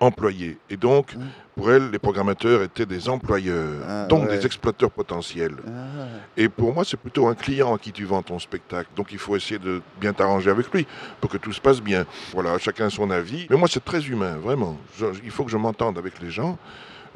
employée 0.00 0.58
et 0.70 0.76
donc 0.76 1.14
pour 1.56 1.70
elle, 1.70 1.90
les 1.90 1.98
programmateurs 1.98 2.62
étaient 2.62 2.86
des 2.86 3.08
employeurs, 3.10 3.82
Ah, 3.86 4.06
donc 4.06 4.28
ouais. 4.28 4.38
des 4.38 4.46
exploiteurs 4.46 4.90
potentiels. 4.90 5.56
Ah, 5.66 6.06
Et 6.38 6.48
pour 6.48 6.72
moi, 6.72 6.84
c'est 6.86 6.96
plutôt 6.96 7.26
un 7.28 7.34
client 7.34 7.74
à 7.74 7.78
qui 7.78 7.92
tu 7.92 8.04
vends 8.06 8.22
ton 8.22 8.38
spectacle. 8.38 8.88
Donc 8.96 9.12
il 9.12 9.18
faut 9.18 9.36
essayer 9.36 9.58
de 9.58 9.82
bien 10.00 10.12
t'arranger 10.14 10.50
avec 10.50 10.72
lui 10.72 10.86
pour 11.20 11.28
que 11.30 11.36
tout 11.36 11.52
se 11.52 11.60
passe 11.60 11.82
bien. 11.82 12.06
Voilà, 12.32 12.56
chacun 12.58 12.88
son 12.88 13.10
avis. 13.10 13.46
Mais 13.50 13.56
moi, 13.56 13.68
c'est 13.70 13.84
très 13.84 14.00
humain, 14.06 14.36
vraiment. 14.36 14.78
Je- 14.98 15.06
il 15.22 15.30
faut 15.30 15.44
que 15.44 15.50
je 15.50 15.58
m'entende 15.58 15.98
avec 15.98 16.20
les 16.22 16.30
gens. 16.30 16.56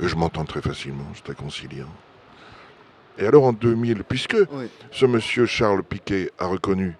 Et 0.02 0.08
je 0.08 0.16
m'entends 0.16 0.44
très 0.44 0.60
facilement, 0.60 1.06
c'est 1.14 1.22
très 1.24 1.34
conciliant. 1.36 1.88
Et 3.16 3.26
alors 3.26 3.44
en 3.44 3.52
2000, 3.52 4.02
puisque 4.02 4.36
ce 4.90 5.06
monsieur 5.06 5.46
Charles 5.46 5.84
Piquet 5.84 6.32
a 6.38 6.46
reconnu 6.46 6.96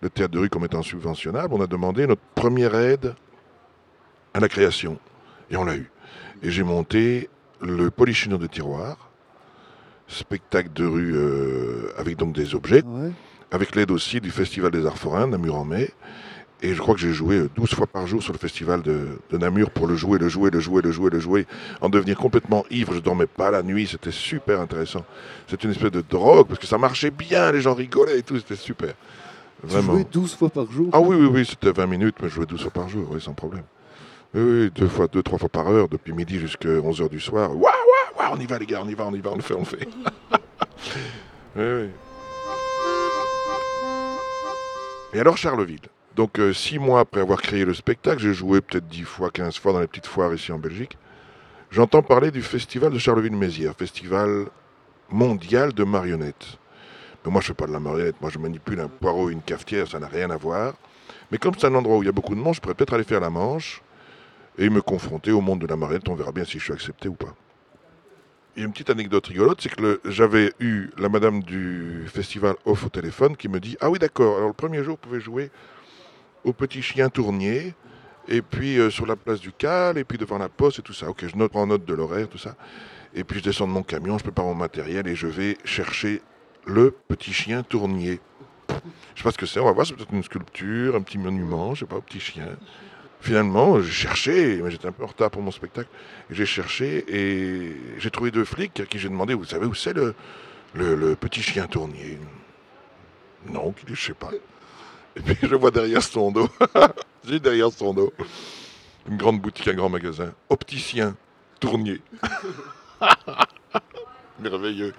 le 0.00 0.10
théâtre 0.10 0.32
de 0.34 0.40
rue 0.40 0.50
comme 0.50 0.64
étant 0.64 0.82
subventionnable, 0.82 1.54
on 1.54 1.60
a 1.62 1.68
demandé 1.68 2.04
notre 2.06 2.20
première 2.34 2.74
aide 2.74 3.14
à 4.34 4.40
la 4.40 4.48
création. 4.48 4.98
Et 5.50 5.56
on 5.56 5.64
l'a 5.64 5.76
eu. 5.76 5.90
Et 6.42 6.50
j'ai 6.50 6.62
monté 6.62 7.28
le 7.60 7.90
Polichinelle 7.90 8.38
de 8.38 8.46
tiroir, 8.46 9.10
spectacle 10.08 10.70
de 10.74 10.84
rue 10.86 11.12
euh, 11.14 11.92
avec 11.96 12.16
donc 12.16 12.34
des 12.34 12.54
objets, 12.54 12.82
Ouais. 12.84 13.10
avec 13.50 13.74
l'aide 13.76 13.90
aussi 13.90 14.20
du 14.20 14.30
Festival 14.30 14.70
des 14.70 14.84
Arts 14.86 14.98
Forains, 14.98 15.26
Namur 15.26 15.56
en 15.56 15.64
mai. 15.64 15.90
Et 16.64 16.74
je 16.74 16.80
crois 16.80 16.94
que 16.94 17.00
j'ai 17.00 17.12
joué 17.12 17.38
euh, 17.38 17.50
12 17.56 17.74
fois 17.74 17.86
par 17.88 18.06
jour 18.06 18.22
sur 18.22 18.32
le 18.32 18.38
festival 18.38 18.82
de, 18.82 19.18
de 19.30 19.38
Namur 19.38 19.70
pour 19.70 19.86
le 19.88 19.96
jouer, 19.96 20.18
le 20.18 20.28
jouer, 20.28 20.50
le 20.50 20.60
jouer, 20.60 20.80
le 20.82 20.92
jouer, 20.92 21.10
le 21.10 21.18
jouer, 21.18 21.46
en 21.80 21.88
devenir 21.88 22.16
complètement 22.16 22.64
ivre. 22.70 22.94
Je 22.94 23.00
dormais 23.00 23.26
pas 23.26 23.50
la 23.50 23.62
nuit, 23.64 23.86
c'était 23.88 24.12
super 24.12 24.60
intéressant. 24.60 25.04
C'était 25.48 25.64
une 25.64 25.72
espèce 25.72 25.90
de 25.90 26.02
drogue 26.08 26.46
parce 26.46 26.60
que 26.60 26.66
ça 26.66 26.78
marchait 26.78 27.10
bien, 27.10 27.50
les 27.50 27.60
gens 27.60 27.74
rigolaient 27.74 28.18
et 28.20 28.22
tout, 28.22 28.38
c'était 28.38 28.54
super. 28.56 28.94
Tu 29.62 29.66
Vraiment. 29.68 29.94
jouais 29.94 30.06
12 30.10 30.34
fois 30.36 30.50
par 30.50 30.70
jour? 30.70 30.88
Ah 30.92 31.00
oui, 31.00 31.16
oui, 31.16 31.26
oui, 31.26 31.44
c'était 31.46 31.72
20 31.72 31.86
minutes, 31.86 32.16
mais 32.22 32.28
je 32.28 32.34
jouais 32.34 32.46
12 32.46 32.62
fois 32.62 32.70
par 32.70 32.88
jour, 32.88 33.08
oui, 33.10 33.20
sans 33.20 33.34
problème. 33.34 33.64
Oui, 34.34 34.70
deux 34.70 34.88
fois, 34.88 35.08
deux, 35.08 35.22
trois 35.22 35.38
fois 35.38 35.50
par 35.50 35.68
heure, 35.68 35.88
depuis 35.88 36.14
midi 36.14 36.38
jusqu'à 36.38 36.68
11h 36.68 37.10
du 37.10 37.20
soir. 37.20 37.50
Waouh, 37.50 37.62
waouh, 37.62 38.18
waouh, 38.18 38.36
on 38.36 38.40
y 38.40 38.46
va 38.46 38.58
les 38.58 38.64
gars, 38.64 38.80
on 38.82 38.88
y 38.88 38.94
va, 38.94 39.06
on 39.06 39.12
y 39.12 39.20
va, 39.20 39.30
on 39.32 39.36
le 39.36 39.42
fait, 39.42 39.54
on 39.54 39.58
le 39.60 39.64
fait. 39.66 39.86
oui, 41.56 41.64
oui. 41.64 41.90
Et 45.12 45.20
alors 45.20 45.36
Charleville. 45.36 45.82
Donc 46.16 46.38
euh, 46.38 46.54
six 46.54 46.78
mois 46.78 47.00
après 47.00 47.20
avoir 47.20 47.42
créé 47.42 47.66
le 47.66 47.74
spectacle, 47.74 48.22
j'ai 48.22 48.32
joué 48.32 48.62
peut-être 48.62 48.86
10 48.86 49.02
fois, 49.02 49.30
15 49.30 49.58
fois 49.58 49.74
dans 49.74 49.80
les 49.80 49.86
petites 49.86 50.06
foires 50.06 50.32
ici 50.32 50.50
en 50.50 50.58
Belgique. 50.58 50.96
J'entends 51.70 52.02
parler 52.02 52.30
du 52.30 52.40
festival 52.40 52.92
de 52.92 52.98
Charleville-Mézières, 52.98 53.74
festival 53.74 54.46
mondial 55.10 55.74
de 55.74 55.84
marionnettes. 55.84 56.58
Mais 57.24 57.30
moi 57.30 57.42
je 57.42 57.48
fais 57.48 57.54
pas 57.54 57.66
de 57.66 57.72
la 57.72 57.80
marionnette, 57.80 58.20
moi 58.22 58.30
je 58.30 58.38
manipule 58.38 58.80
un 58.80 58.88
poireau 58.88 59.28
et 59.28 59.32
une 59.32 59.42
cafetière, 59.42 59.86
ça 59.86 59.98
n'a 59.98 60.08
rien 60.08 60.30
à 60.30 60.36
voir. 60.36 60.72
Mais 61.30 61.36
comme 61.36 61.54
c'est 61.58 61.66
un 61.66 61.74
endroit 61.74 61.98
où 61.98 62.02
il 62.02 62.06
y 62.06 62.10
a 62.10 62.12
beaucoup 62.12 62.34
de 62.34 62.40
monde, 62.40 62.54
je 62.54 62.60
pourrais 62.60 62.74
peut-être 62.74 62.94
aller 62.94 63.04
faire 63.04 63.20
la 63.20 63.30
manche 63.30 63.82
et 64.58 64.68
me 64.70 64.82
confronter 64.82 65.32
au 65.32 65.40
monde 65.40 65.60
de 65.60 65.66
la 65.66 65.76
marionnette. 65.76 66.08
On 66.08 66.14
verra 66.14 66.32
bien 66.32 66.44
si 66.44 66.58
je 66.58 66.64
suis 66.64 66.72
accepté 66.72 67.08
ou 67.08 67.14
pas. 67.14 67.34
Il 68.54 68.60
y 68.60 68.62
a 68.64 68.66
une 68.66 68.72
petite 68.72 68.90
anecdote 68.90 69.26
rigolote, 69.26 69.62
c'est 69.62 69.74
que 69.74 70.00
j'avais 70.04 70.52
eu 70.60 70.90
la 70.98 71.08
madame 71.08 71.42
du 71.42 72.04
festival 72.06 72.54
off 72.66 72.84
au 72.84 72.90
téléphone 72.90 73.34
qui 73.34 73.48
me 73.48 73.58
dit 73.60 73.78
Ah 73.80 73.88
oui, 73.88 73.98
d'accord, 73.98 74.36
alors 74.36 74.48
le 74.48 74.54
premier 74.54 74.84
jour, 74.84 74.98
vous 75.00 75.08
pouvez 75.08 75.20
jouer 75.20 75.50
au 76.44 76.52
petit 76.52 76.82
chien 76.82 77.08
tournier, 77.08 77.74
et 78.28 78.42
puis 78.42 78.78
euh, 78.78 78.90
sur 78.90 79.06
la 79.06 79.16
place 79.16 79.40
du 79.40 79.52
Cal, 79.52 79.96
et 79.96 80.04
puis 80.04 80.18
devant 80.18 80.36
la 80.36 80.50
poste 80.50 80.80
et 80.80 80.82
tout 80.82 80.92
ça. 80.92 81.08
Ok, 81.08 81.26
je 81.26 81.34
note, 81.36 81.50
prends 81.50 81.66
note 81.66 81.86
de 81.86 81.94
l'horaire, 81.94 82.28
tout 82.28 82.38
ça. 82.38 82.56
Et 83.14 83.24
puis 83.24 83.38
je 83.38 83.44
descends 83.44 83.66
de 83.66 83.72
mon 83.72 83.82
camion, 83.82 84.18
je 84.18 84.22
prépare 84.22 84.44
mon 84.44 84.54
matériel 84.54 85.06
et 85.06 85.14
je 85.14 85.26
vais 85.26 85.56
chercher 85.64 86.20
le 86.66 86.94
petit 87.08 87.32
chien 87.32 87.62
tournier. 87.62 88.20
Je 89.14 89.20
sais 89.20 89.24
pas 89.24 89.32
ce 89.32 89.38
que 89.38 89.46
c'est, 89.46 89.60
on 89.60 89.64
va 89.64 89.72
voir, 89.72 89.86
c'est 89.86 89.94
peut-être 89.94 90.12
une 90.12 90.22
sculpture, 90.22 90.94
un 90.94 91.02
petit 91.02 91.18
monument, 91.18 91.74
je 91.74 91.80
sais 91.80 91.86
pas, 91.86 91.96
un 91.96 92.00
petit 92.00 92.20
chien. 92.20 92.46
Finalement, 93.22 93.80
j'ai 93.80 93.92
cherché, 93.92 94.60
mais 94.64 94.72
j'étais 94.72 94.88
un 94.88 94.92
peu 94.92 95.04
en 95.04 95.06
retard 95.06 95.30
pour 95.30 95.42
mon 95.42 95.52
spectacle, 95.52 95.88
j'ai 96.28 96.44
cherché 96.44 97.04
et 97.06 97.76
j'ai 97.96 98.10
trouvé 98.10 98.32
deux 98.32 98.44
flics 98.44 98.80
à 98.80 98.84
qui 98.84 98.98
j'ai 98.98 99.08
demandé, 99.08 99.32
vous 99.32 99.44
savez 99.44 99.64
où 99.64 99.74
c'est 99.74 99.94
le, 99.94 101.14
petit 101.14 101.40
chien 101.40 101.68
tournier? 101.68 102.18
Non, 103.46 103.72
je 103.86 103.94
sais 103.94 104.14
pas. 104.14 104.30
Et 105.14 105.20
puis 105.20 105.36
je 105.40 105.54
vois 105.54 105.70
derrière 105.70 106.02
son 106.02 106.32
dos, 106.32 106.48
j'ai 107.24 107.38
derrière 107.38 107.70
son 107.70 107.94
dos, 107.94 108.12
une 109.08 109.18
grande 109.18 109.40
boutique, 109.40 109.68
un 109.68 109.74
grand 109.74 109.88
magasin, 109.88 110.32
opticien, 110.48 111.14
tournier. 111.60 112.00
Merveilleux. 114.42 114.92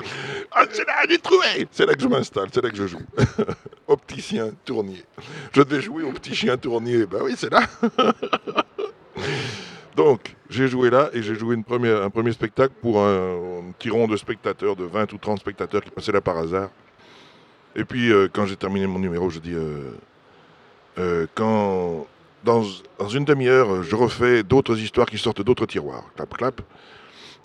Ah, 0.51 0.63
c'est 0.71 1.85
là, 1.85 1.93
que 1.95 2.01
je 2.01 2.07
m'installe, 2.07 2.47
c'est 2.51 2.63
là 2.63 2.69
que 2.69 2.75
je 2.75 2.87
joue. 2.87 3.01
Opticien, 3.87 4.51
tournier. 4.65 5.03
Je 5.51 5.61
devais 5.61 5.81
jouer 5.81 6.03
au 6.03 6.11
petit 6.11 6.33
chien 6.33 6.57
tournier. 6.57 7.05
Ben 7.05 7.19
oui, 7.21 7.33
c'est 7.37 7.51
là. 7.51 7.61
Donc, 9.95 10.35
j'ai 10.49 10.67
joué 10.67 10.89
là 10.89 11.09
et 11.13 11.21
j'ai 11.21 11.35
joué 11.35 11.55
une 11.55 11.63
première, 11.63 12.01
un 12.01 12.09
premier 12.09 12.31
spectacle 12.31 12.73
pour 12.81 12.99
un, 12.99 13.59
un 13.59 13.71
petit 13.77 13.89
rond 13.89 14.07
de 14.07 14.17
spectateurs, 14.17 14.75
de 14.75 14.85
20 14.85 15.13
ou 15.13 15.17
30 15.17 15.39
spectateurs 15.39 15.83
qui 15.83 15.91
passaient 15.91 16.11
là 16.11 16.21
par 16.21 16.37
hasard. 16.37 16.69
Et 17.75 17.85
puis, 17.85 18.11
euh, 18.11 18.27
quand 18.31 18.45
j'ai 18.45 18.55
terminé 18.55 18.87
mon 18.87 18.99
numéro, 18.99 19.29
je 19.29 19.39
dis 19.39 19.53
euh, 19.53 19.91
euh, 20.99 21.27
quand 21.35 22.05
dans, 22.43 22.63
dans 22.99 23.09
une 23.09 23.25
demi-heure, 23.25 23.83
je 23.83 23.95
refais 23.95 24.43
d'autres 24.43 24.77
histoires 24.77 25.07
qui 25.07 25.17
sortent 25.17 25.41
d'autres 25.41 25.65
tiroirs. 25.65 26.03
Clap, 26.15 26.37
clap. 26.37 26.61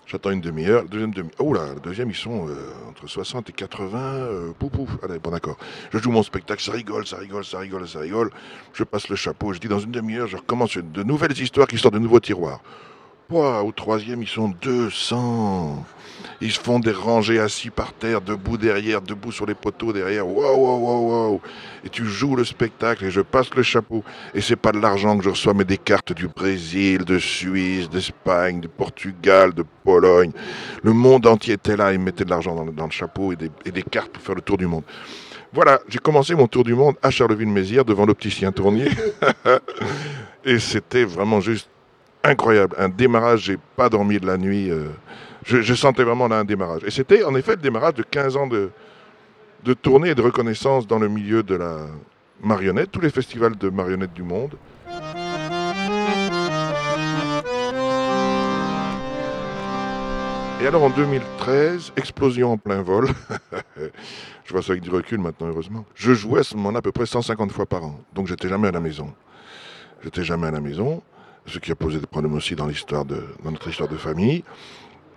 J'attends 0.09 0.31
une 0.31 0.41
demi-heure. 0.41 0.85
Deuxième 0.85 1.13
demi 1.13 1.29
Oh 1.37 1.53
là, 1.53 1.75
le 1.75 1.79
deuxième, 1.81 2.09
ils 2.09 2.15
sont 2.15 2.47
euh, 2.49 2.55
entre 2.89 3.05
60 3.05 3.51
et 3.51 3.53
80. 3.53 3.99
Euh, 3.99 4.51
pouf, 4.57 4.71
pouf. 4.71 4.89
Allez, 5.03 5.19
bon, 5.19 5.29
d'accord. 5.29 5.55
Je 5.93 5.99
joue 5.99 6.09
mon 6.09 6.23
spectacle, 6.23 6.63
ça 6.63 6.71
rigole, 6.71 7.05
ça 7.05 7.17
rigole, 7.17 7.45
ça 7.45 7.59
rigole, 7.59 7.87
ça 7.87 7.99
rigole. 7.99 8.31
Je 8.73 8.83
passe 8.83 9.07
le 9.09 9.15
chapeau. 9.15 9.53
Je 9.53 9.59
dis, 9.59 9.67
dans 9.67 9.77
une 9.77 9.91
demi-heure, 9.91 10.27
je 10.27 10.37
recommence 10.37 10.75
de 10.77 11.03
nouvelles 11.03 11.39
histoires 11.39 11.67
qui 11.67 11.77
sortent 11.77 11.93
de 11.93 11.99
nouveaux 11.99 12.19
tiroirs. 12.19 12.59
Au 13.31 13.71
troisième, 13.71 14.21
ils 14.21 14.27
sont 14.27 14.53
200. 14.61 15.85
Ils 16.41 16.51
se 16.51 16.59
font 16.59 16.79
des 16.79 16.91
rangées 16.91 17.39
assis 17.39 17.69
par 17.69 17.93
terre, 17.93 18.21
debout 18.21 18.57
derrière, 18.57 19.01
debout 19.01 19.31
sur 19.31 19.45
les 19.45 19.53
poteaux 19.53 19.93
derrière. 19.93 20.27
Waouh, 20.27 20.57
waouh, 20.57 20.85
waouh, 20.85 21.09
waouh. 21.09 21.41
Et 21.83 21.89
tu 21.89 22.05
joues 22.05 22.35
le 22.35 22.43
spectacle 22.43 23.05
et 23.05 23.11
je 23.11 23.21
passe 23.21 23.53
le 23.55 23.63
chapeau. 23.63 24.03
Et 24.33 24.41
c'est 24.41 24.55
pas 24.55 24.71
de 24.71 24.79
l'argent 24.79 25.17
que 25.17 25.23
je 25.23 25.29
reçois, 25.29 25.53
mais 25.53 25.65
des 25.65 25.77
cartes 25.77 26.13
du 26.13 26.27
Brésil, 26.27 27.03
de 27.05 27.19
Suisse, 27.19 27.89
d'Espagne, 27.89 28.61
du 28.61 28.67
Portugal, 28.67 29.53
de 29.53 29.63
Pologne. 29.83 30.31
Le 30.81 30.93
monde 30.93 31.27
entier 31.27 31.53
était 31.53 31.77
là. 31.77 31.93
Ils 31.93 31.99
mettaient 31.99 32.25
de 32.25 32.29
l'argent 32.29 32.55
dans, 32.55 32.85
le 32.85 32.91
chapeau 32.91 33.33
et 33.33 33.35
des, 33.35 33.51
et 33.65 33.71
des 33.71 33.83
cartes 33.83 34.11
pour 34.11 34.23
faire 34.23 34.35
le 34.35 34.41
tour 34.41 34.57
du 34.57 34.65
monde. 34.65 34.83
Voilà, 35.51 35.79
j'ai 35.87 35.99
commencé 35.99 36.35
mon 36.35 36.47
tour 36.47 36.63
du 36.63 36.73
monde 36.73 36.95
à 37.01 37.09
Charleville-Mézières 37.09 37.85
devant 37.85 38.05
l'opticien 38.05 38.51
Tournier. 38.51 38.89
et 40.45 40.59
c'était 40.59 41.05
vraiment 41.05 41.41
juste 41.41 41.69
incroyable. 42.29 42.75
Un 42.77 42.89
démarrage, 42.89 43.41
j'ai 43.41 43.57
pas 43.75 43.89
dormi 43.89 44.19
de 44.19 44.25
la 44.25 44.37
nuit. 44.37 44.69
Euh, 44.69 44.87
je, 45.45 45.73
sentais 45.73 46.03
vraiment 46.03 46.27
là 46.27 46.37
un 46.37 46.45
démarrage. 46.45 46.83
Et 46.85 46.91
c'était 46.91 47.23
en 47.23 47.35
effet 47.35 47.51
le 47.51 47.61
démarrage 47.61 47.95
de 47.95 48.03
15 48.03 48.37
ans 48.37 48.47
de, 48.47 48.69
de 49.63 49.73
tournée 49.73 50.09
et 50.09 50.15
de 50.15 50.21
reconnaissance 50.21 50.87
dans 50.87 50.99
le 50.99 51.07
milieu 51.09 51.43
de 51.43 51.55
la 51.55 51.87
marionnette, 52.41 52.91
tous 52.91 53.01
les 53.01 53.09
festivals 53.09 53.57
de 53.57 53.69
marionnettes 53.69 54.13
du 54.13 54.23
monde. 54.23 54.55
Et 60.61 60.67
alors 60.67 60.83
en 60.83 60.89
2013, 60.89 61.93
explosion 61.95 62.51
en 62.51 62.57
plein 62.57 62.81
vol. 62.81 63.07
je 64.43 64.51
vois 64.51 64.61
ça 64.61 64.73
avec 64.73 64.83
du 64.83 64.89
recul 64.89 65.19
maintenant, 65.19 65.47
heureusement. 65.47 65.85
Je 65.95 66.13
jouais 66.13 66.41
à 66.41 66.43
ce 66.43 66.55
moment-là 66.57 66.79
à 66.79 66.81
peu 66.81 66.91
près 66.91 67.05
150 67.05 67.51
fois 67.53 67.65
par 67.65 67.85
an. 67.85 67.99
Donc 68.13 68.27
j'étais 68.27 68.49
jamais 68.49 68.67
à 68.67 68.71
la 68.71 68.81
maison. 68.81 69.13
J'étais 70.03 70.23
jamais 70.23 70.47
à 70.47 70.51
la 70.51 70.59
maison, 70.59 71.01
ce 71.49 71.59
qui 71.59 71.71
a 71.71 71.75
posé 71.75 71.99
des 71.99 72.07
problèmes 72.07 72.33
aussi 72.33 72.55
dans 72.55 72.67
de, 72.67 72.73
dans 73.43 73.51
notre 73.51 73.67
histoire 73.67 73.89
de 73.89 73.97
famille 73.97 74.43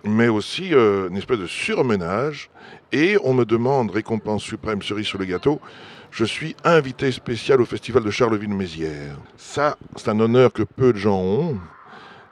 mais 0.04 0.28
aussi 0.28 0.74
euh, 0.74 1.08
une 1.08 1.16
espèce 1.16 1.38
de 1.38 1.46
surmenage. 1.46 2.50
Et 2.92 3.16
on 3.24 3.34
me 3.34 3.44
demande, 3.44 3.90
récompense 3.90 4.42
suprême, 4.42 4.82
cerise 4.82 5.06
sur 5.06 5.18
le 5.18 5.24
gâteau, 5.24 5.60
je 6.10 6.24
suis 6.24 6.54
invité 6.64 7.10
spécial 7.10 7.60
au 7.60 7.64
festival 7.64 8.04
de 8.04 8.10
Charleville-Mézières. 8.10 9.16
Ça, 9.36 9.78
c'est 9.96 10.08
un 10.08 10.20
honneur 10.20 10.52
que 10.52 10.62
peu 10.62 10.92
de 10.92 10.98
gens 10.98 11.18
ont. 11.18 11.58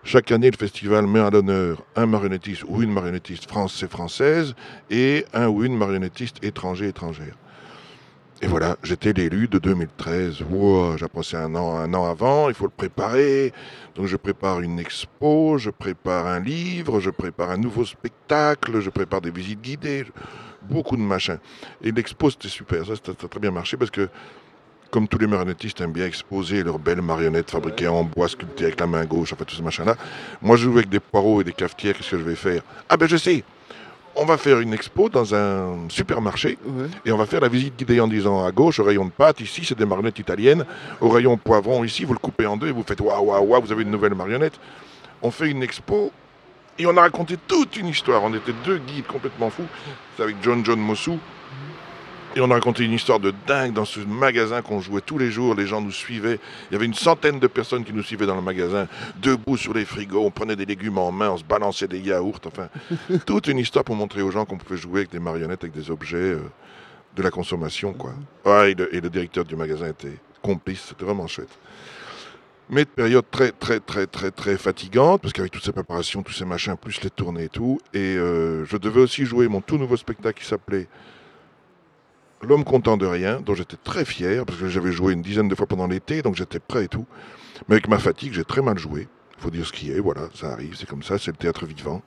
Chaque 0.03 0.33
année, 0.33 0.51
le 0.51 0.57
festival 0.57 1.07
met 1.07 1.21
à 1.21 1.31
l'honneur 1.31 1.83
un 1.97 2.07
marionnettiste 2.07 2.65
ou 2.67 2.83
une 2.83 2.93
marionnettiste 2.93 3.49
français-française 3.49 4.55
et 4.91 5.25
un 5.33 5.49
ou 5.49 5.65
une 5.65 5.77
marionnettiste 5.77 6.43
étranger-étrangère. 6.43 7.37
Et 8.42 8.46
voilà, 8.46 8.76
j'étais 8.83 9.12
l'élu 9.12 9.48
de 9.48 9.59
2013. 9.59 10.42
Wow, 10.50 10.96
J'approchais 10.96 11.37
un 11.37 11.55
an, 11.55 12.05
avant, 12.05 12.48
il 12.48 12.55
faut 12.55 12.64
le 12.64 12.70
préparer. 12.70 13.53
Donc 13.94 14.07
je 14.07 14.16
prépare 14.16 14.61
une 14.61 14.79
expo, 14.79 15.59
je 15.59 15.68
prépare 15.68 16.26
un 16.26 16.40
livre, 16.40 17.00
je 17.00 17.11
prépare 17.11 17.50
un 17.50 17.59
nouveau 17.59 17.85
spectacle, 17.85 18.81
je 18.81 18.88
prépare 18.88 19.20
des 19.20 19.31
visites 19.31 19.61
guidées, 19.61 20.07
beaucoup 20.62 20.96
de 20.96 21.03
machins. 21.03 21.38
Et 21.83 21.92
l'expo, 21.92 22.31
c'était 22.31 22.48
super, 22.48 22.87
ça, 22.87 22.94
ça 22.94 23.12
a 23.12 23.29
très 23.29 23.40
bien 23.40 23.50
marché 23.50 23.76
parce 23.76 23.90
que 23.90 24.09
comme 24.90 25.07
tous 25.07 25.18
les 25.18 25.26
marionnettistes 25.26 25.81
aiment 25.83 25.92
bien 25.92 26.07
exposer 26.07 26.64
leurs 26.64 26.79
belles 26.79 27.03
marionnettes 27.03 27.50
fabriquées 27.50 27.88
en 27.88 28.05
bois, 28.05 28.29
sculptées 28.29 28.64
avec 28.64 28.81
la 28.81 28.87
main 28.87 29.05
gauche, 29.05 29.35
enfin 29.35 29.44
tout 29.44 29.55
ce 29.55 29.62
machin-là. 29.62 29.96
Moi, 30.40 30.57
je 30.57 30.64
joue 30.64 30.72
avec 30.72 30.88
des 30.88 30.98
poireaux 30.98 31.42
et 31.42 31.44
des 31.44 31.53
cafetières, 31.53 31.94
qu'est-ce 31.94 32.11
que 32.11 32.18
je 32.18 32.24
vais 32.24 32.35
faire? 32.35 32.62
Ah 32.88 32.96
ben 32.96 33.07
je 33.07 33.16
sais 33.16 33.44
on 34.16 34.25
va 34.25 34.37
faire 34.37 34.61
une 34.61 34.75
expo 34.75 35.09
dans 35.09 35.35
un 35.35 35.88
supermarché 35.88 36.59
et 37.05 37.12
on 37.12 37.16
va 37.16 37.27
faire 37.27 37.40
la 37.40 37.49
visite 37.49 37.77
guidée 37.79 38.01
en 38.01 38.09
disant 38.09 38.44
à 38.44 38.53
gauche, 38.53 38.79
au 38.79 38.85
rayon 38.85 39.05
de 39.05 39.11
pâtes, 39.11 39.40
ici 39.40 39.64
c'est 39.64 39.79
des 39.79 39.87
marionnettes 39.87 40.18
italiennes, 40.18 40.64
au 41.01 41.09
rayon 41.09 41.37
poivron, 41.37 41.85
ici 41.85 42.05
vous 42.05 42.12
le 42.12 42.18
coupez 42.18 42.46
en 42.46 42.57
deux 42.57 42.68
et 42.68 42.73
vous 42.73 42.85
faites 42.87 43.01
waouh, 43.01 43.25
waouh, 43.25 43.44
waouh, 43.44 43.62
vous 43.62 43.73
avez 43.73 43.83
une 43.83 43.90
nouvelle 43.90 44.14
marionnette. 44.14 44.59
On 45.23 45.31
fait 45.31 45.51
une 45.51 45.62
expo 45.62 46.12
et 46.79 46.87
on 46.87 46.96
a 46.96 47.03
raconté 47.03 47.37
toute 47.46 47.77
une 47.77 47.88
histoire. 47.88 48.23
On 48.25 48.35
était 48.35 48.55
deux 48.64 48.79
guides 48.79 49.07
complètement 49.07 49.51
fous. 49.51 49.66
C'est 50.16 50.23
avec 50.23 50.37
John 50.42 50.64
John 50.64 50.81
Mossou, 50.81 51.18
et 52.37 52.40
on 52.40 52.51
a 52.51 52.55
raconté 52.55 52.85
une 52.85 52.93
histoire 52.93 53.19
de 53.19 53.35
dingue 53.47 53.73
dans 53.73 53.85
ce 53.85 54.01
magasin 54.01 54.62
qu'on 54.62 54.81
jouait 54.81 55.01
tous 55.01 55.19
les 55.19 55.31
jours. 55.31 55.55
Les 55.55 55.66
gens 55.66 55.81
nous 55.81 55.90
suivaient. 55.90 56.38
Il 56.71 56.75
y 56.75 56.77
avait 56.77 56.87
une 56.87 56.95
centaine 56.95 57.40
de 57.40 57.47
personnes 57.49 57.85
qui 57.85 57.93
nous 57.93 58.05
suivaient 58.05 58.27
dans 58.27 58.37
le 58.37 58.43
magasin, 58.43 58.87
debout 59.21 59.57
sur 59.57 59.75
les 59.75 59.85
frigos. 59.85 60.25
On 60.25 60.31
prenait 60.31 60.57
des 60.57 60.66
légumes 60.66 60.99
en 60.99 61.11
main, 61.11 61.31
on 61.31 61.38
se 61.38 61.45
balançait 61.45 61.88
des 61.88 61.99
yaourts. 61.99 62.40
Enfin, 62.47 62.69
toute 63.27 63.49
une 63.49 63.59
histoire 63.59 63.85
pour 63.85 63.97
montrer 63.97 64.23
aux 64.23 64.31
gens 64.31 64.45
qu'on 64.45 64.59
pouvait 64.59 64.81
jouer 64.81 65.01
avec 65.01 65.11
des 65.11 65.19
marionnettes, 65.19 65.64
avec 65.64 65.75
des 65.75 65.90
objets 65.90 66.16
euh, 66.16 66.40
de 67.16 67.23
la 67.23 67.31
consommation. 67.31 67.93
Quoi. 67.93 68.14
et, 68.69 68.75
le, 68.75 69.11
directeur 69.11 69.45
du 69.45 69.57
magasin 69.57 69.88
était 69.88 70.19
complice. 70.40 70.87
C'était 70.88 71.05
vraiment 71.05 71.27
chouette. 71.27 71.59
Mais 72.73 72.85
de 72.85 72.90
période 72.90 73.25
très, 73.29 73.51
très, 73.51 73.81
très, 73.81 74.07
très, 74.07 74.31
très 74.31 74.57
fatigante, 74.57 75.21
parce 75.23 75.33
qu'avec 75.33 75.51
toutes 75.51 75.64
ces 75.64 75.73
préparations, 75.73 76.23
tous 76.23 76.33
ces 76.33 76.45
machins, 76.45 76.77
plus 76.77 77.03
les 77.03 77.11
tournées 77.11 77.45
et 77.45 77.49
tout. 77.49 77.81
Et 77.93 78.14
euh, 78.16 78.64
je 78.64 78.77
devais 78.77 79.01
aussi 79.01 79.25
jouer 79.25 79.49
mon 79.49 79.61
tout 79.61 79.77
nouveau 79.77 79.97
spectacle 79.97 80.40
qui 80.40 80.47
s'appelait 80.47 80.87
L'homme 82.42 82.64
content 82.64 82.96
de 82.96 83.05
rien, 83.05 83.40
dont 83.40 83.55
j'étais 83.55 83.76
très 83.76 84.05
fier, 84.07 84.46
parce 84.46 84.59
que 84.59 84.68
j'avais 84.68 84.92
joué 84.92 85.12
une 85.12 85.20
dizaine 85.20 85.48
de 85.48 85.55
fois 85.55 85.66
pendant 85.66 85.87
l'été, 85.87 86.22
donc 86.22 86.37
j'étais 86.37 86.59
prêt 86.59 86.85
et 86.85 86.88
tout. 86.88 87.07
Mais 87.68 87.74
avec 87.74 87.88
ma 87.88 87.98
fatigue, 87.98 88.33
j'ai 88.33 88.44
très 88.44 88.62
mal 88.62 88.79
joué. 88.79 89.09
Il 89.37 89.42
faut 89.42 89.50
dire 89.50 89.66
ce 89.66 89.72
qui 89.72 89.90
est, 89.90 90.00
voilà, 90.00 90.22
ça 90.35 90.53
arrive, 90.53 90.74
c'est 90.74 90.88
comme 90.88 91.03
ça, 91.03 91.18
c'est 91.18 91.31
le 91.31 91.37
théâtre 91.37 91.66
vivant. 91.66 92.03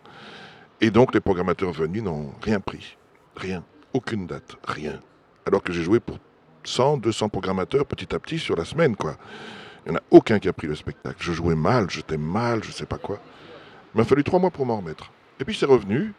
Et 0.81 0.89
donc 0.89 1.13
les 1.13 1.19
programmateurs 1.19 1.71
venus 1.71 2.01
n'ont 2.01 2.31
rien 2.41 2.59
pris. 2.59 2.97
Rien. 3.35 3.63
Aucune 3.93 4.25
date. 4.25 4.55
Rien. 4.67 4.99
Alors 5.45 5.61
que 5.61 5.71
j'ai 5.71 5.83
joué 5.83 5.99
pour 5.99 6.17
100, 6.63 6.97
200 6.97 7.29
programmateurs 7.29 7.85
petit 7.85 8.13
à 8.15 8.19
petit 8.19 8.39
sur 8.39 8.55
la 8.55 8.65
semaine, 8.65 8.95
quoi. 8.95 9.17
Il 9.85 9.91
n'y 9.91 9.97
en 9.97 9.99
a 9.99 10.03
aucun 10.11 10.39
qui 10.39 10.47
a 10.47 10.53
pris 10.53 10.67
le 10.67 10.75
spectacle. 10.75 11.17
Je 11.19 11.31
jouais 11.33 11.55
mal, 11.55 11.89
j'étais 11.89 12.17
mal, 12.17 12.63
je 12.63 12.71
sais 12.71 12.85
pas 12.85 12.97
quoi. 12.97 13.19
Il 13.93 13.99
m'a 13.99 14.03
fallu 14.03 14.23
trois 14.23 14.39
mois 14.39 14.49
pour 14.49 14.65
m'en 14.65 14.77
remettre. 14.77 15.11
Et 15.39 15.45
puis 15.45 15.55
c'est 15.55 15.65
revenu, 15.65 16.13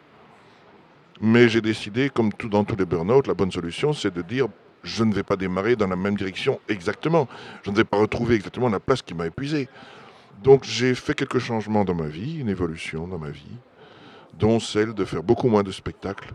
mais 1.21 1.47
j'ai 1.49 1.61
décidé, 1.61 2.09
comme 2.09 2.33
tout, 2.33 2.49
dans 2.49 2.63
tous 2.63 2.75
les 2.75 2.85
burn-out, 2.85 3.27
la 3.27 3.33
bonne 3.33 3.51
solution, 3.51 3.93
c'est 3.93 4.13
de 4.13 4.21
dire 4.21 4.47
je 4.83 5.03
ne 5.03 5.13
vais 5.13 5.23
pas 5.23 5.35
démarrer 5.35 5.75
dans 5.75 5.87
la 5.87 5.95
même 5.95 6.15
direction 6.15 6.59
exactement. 6.69 7.27
Je 7.63 7.71
ne 7.71 7.75
vais 7.75 7.83
pas 7.83 7.97
retrouver 7.97 8.35
exactement 8.35 8.69
la 8.69 8.79
place 8.79 9.01
qui 9.01 9.13
m'a 9.13 9.25
épuisé. 9.25 9.67
Donc 10.43 10.63
j'ai 10.63 10.93
fait 10.95 11.15
quelques 11.15 11.39
changements 11.39 11.83
dans 11.83 11.95
ma 11.95 12.07
vie, 12.07 12.39
une 12.39 12.49
évolution 12.49 13.07
dans 13.07 13.17
ma 13.17 13.29
vie, 13.29 13.57
dont 14.37 14.59
celle 14.59 14.93
de 14.93 15.05
faire 15.05 15.23
beaucoup 15.23 15.47
moins 15.47 15.63
de 15.63 15.71
spectacles 15.71 16.33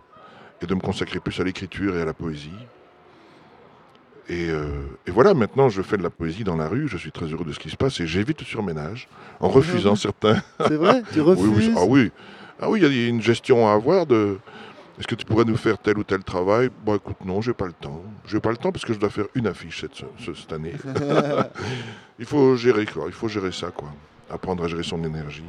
et 0.63 0.67
de 0.67 0.75
me 0.75 0.81
consacrer 0.81 1.21
plus 1.21 1.39
à 1.41 1.45
l'écriture 1.45 1.97
et 1.97 2.03
à 2.03 2.05
la 2.05 2.15
poésie. 2.15 2.51
Et, 4.29 4.49
euh, 4.49 4.69
et, 5.07 5.11
voilà, 5.11 5.35
maintenant 5.35 5.69
je 5.69 5.83
fais 5.83 5.97
de 5.97 6.03
la 6.03 6.11
poésie 6.11 6.45
dans 6.45 6.57
la 6.57 6.69
rue, 6.69 6.87
je 6.89 6.97
suis 6.97 7.11
très 7.11 7.27
heureux 7.27 7.45
de 7.45 7.53
ce 7.53 7.59
qui 7.59 7.69
se 7.69 7.77
passe 7.77 7.99
et 8.01 8.07
j'évite 8.07 8.41
le 8.41 8.47
surménage 8.47 9.09
en 9.41 9.49
refusant 9.49 9.97
certains. 9.97 10.41
C'est 10.61 10.77
vrai 10.77 11.03
Tu 11.13 11.21
refuses 11.21 11.69
oui, 11.69 11.75
Ah 11.77 11.85
oui, 11.87 12.13
ah 12.61 12.71
oui, 12.71 12.81
il 12.83 12.97
y 12.97 13.05
a 13.07 13.09
une 13.09 13.23
gestion 13.23 13.69
à 13.69 13.73
avoir 13.73 14.07
de, 14.07 14.39
est-ce 14.99 15.07
que 15.07 15.15
tu 15.15 15.25
pourrais 15.25 15.45
nous 15.45 15.57
faire 15.57 15.79
tel 15.79 15.99
ou 15.99 16.05
tel 16.05 16.23
travail? 16.23 16.71
Bon, 16.85 16.97
écoute, 16.97 17.17
non, 17.25 17.41
j'ai 17.41 17.55
pas 17.55 17.67
le 17.67 17.73
temps. 17.73 18.03
J'ai 18.27 18.41
pas 18.41 18.51
le 18.51 18.57
temps 18.57 18.73
parce 18.73 18.85
que 18.85 18.93
je 18.93 18.99
dois 18.99 19.11
faire 19.11 19.27
une 19.35 19.47
affiche 19.47 19.81
cette, 19.81 20.05
cette 20.25 20.53
année. 20.53 20.75
il 22.19 22.27
faut 22.27 22.57
gérer 22.57 22.85
quoi. 22.87 23.05
Il 23.07 23.13
faut 23.13 23.29
gérer 23.29 23.53
ça 23.53 23.71
quoi. 23.71 23.89
Apprendre 24.31 24.65
à 24.65 24.69
gérer 24.69 24.83
son 24.83 25.03
énergie. 25.03 25.45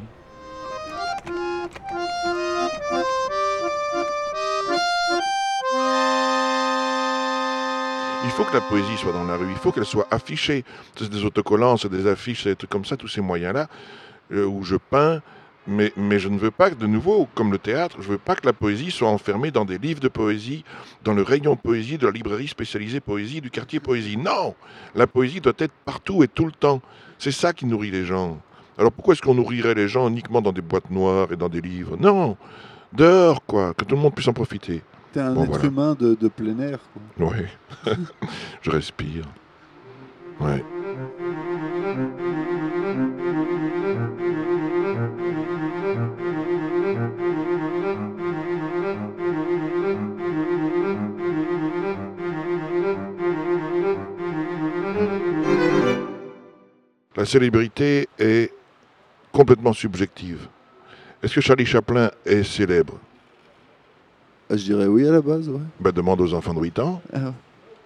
Il 8.24 8.30
faut 8.30 8.46
que 8.46 8.54
la 8.54 8.62
poésie 8.62 8.98
soit 8.98 9.12
dans 9.12 9.26
la 9.26 9.36
rue, 9.36 9.50
il 9.50 9.58
faut 9.58 9.72
qu'elle 9.72 9.86
soit 9.86 10.08
affichée. 10.10 10.64
C'est 10.96 11.10
des 11.10 11.26
autocollants, 11.26 11.76
c'est 11.76 11.90
des 11.90 12.08
affiches, 12.08 12.44
c'est 12.44 12.50
des 12.52 12.56
trucs 12.56 12.70
comme 12.70 12.86
ça, 12.86 12.96
tous 12.96 13.08
ces 13.08 13.20
moyens-là, 13.20 13.68
euh, 14.32 14.46
où 14.46 14.64
je 14.64 14.78
peins, 14.78 15.22
mais, 15.68 15.92
je 16.18 16.28
ne 16.28 16.40
veux 16.40 16.52
pas, 16.52 16.72
de 16.72 16.88
nouveau, 16.88 17.28
comme 17.36 17.52
le 17.52 17.60
théâtre, 17.60 17.98
je 18.00 18.08
ne 18.08 18.14
veux 18.14 18.18
pas 18.18 18.36
que 18.36 18.46
la 18.46 18.54
poésie 18.54 18.90
soit 18.90 19.10
enfermée 19.10 19.52
dans 19.52 19.66
des 19.66 19.78
livres 19.78 20.00
de 20.00 20.08
poésie, 20.08 20.64
dans 21.04 21.14
le 21.14 21.22
rayon 21.22 21.56
poésie 21.56 21.98
de 21.98 22.08
la 22.08 22.12
librairie 22.12 22.48
spécialisée 22.48 23.00
poésie 23.00 23.42
du 23.42 23.52
quartier 23.52 23.80
poésie. 23.80 24.18
Non 24.18 24.56
La 24.96 25.06
poésie 25.06 25.40
doit 25.40 25.54
être 25.60 25.74
partout 25.86 26.24
et 26.24 26.28
tout 26.28 26.46
le 26.46 26.52
temps. 26.52 26.82
C'est 27.20 27.32
ça 27.32 27.54
qui 27.54 27.66
nourrit 27.66 27.92
les 27.92 28.06
gens. 28.06 28.40
Alors 28.78 28.92
pourquoi 28.92 29.14
est-ce 29.14 29.22
qu'on 29.22 29.36
nourrirait 29.36 29.76
les 29.76 29.88
gens 29.88 30.10
uniquement 30.10 30.42
dans 30.42 30.52
des 30.52 30.62
boîtes 30.62 30.90
noires 30.90 31.32
et 31.32 31.36
dans 31.36 31.50
des 31.50 31.62
livres? 31.62 31.96
Non 32.00 32.38
Dehors, 32.94 33.46
quoi, 33.46 33.74
que 33.74 33.86
tout 33.86 33.96
le 33.96 34.02
monde 34.02 34.16
puisse 34.16 34.28
en 34.28 34.34
profiter. 34.34 34.82
T'es 35.14 35.20
un 35.20 35.36
être 35.44 35.64
humain 35.64 35.96
de, 36.00 36.16
plein 36.28 36.58
air. 36.60 36.80
Oui. 37.20 37.46
je 38.62 38.72
respire. 38.72 39.26
Ouais. 40.40 40.64
La 57.22 57.26
célébrité 57.28 58.10
est 58.18 58.52
complètement 59.32 59.74
subjective. 59.74 60.48
Est-ce 61.22 61.36
que 61.36 61.42
Charlie 61.42 61.68
Chaplin 61.68 62.10
est 62.26 62.42
célèbre? 62.42 62.98
Ah, 64.50 64.58
Je 64.58 64.64
dirais 64.64 64.88
oui 64.88 65.08
à 65.08 65.12
la 65.12 65.22
base, 65.22 65.48
ouais. 65.48 65.60
ben, 65.80 65.92
Demande 65.92 66.20
aux 66.22 66.34
enfants 66.34 66.56
de 66.56 66.60
8 66.60 66.80
ans. 66.80 67.00
Ah, 67.14 67.32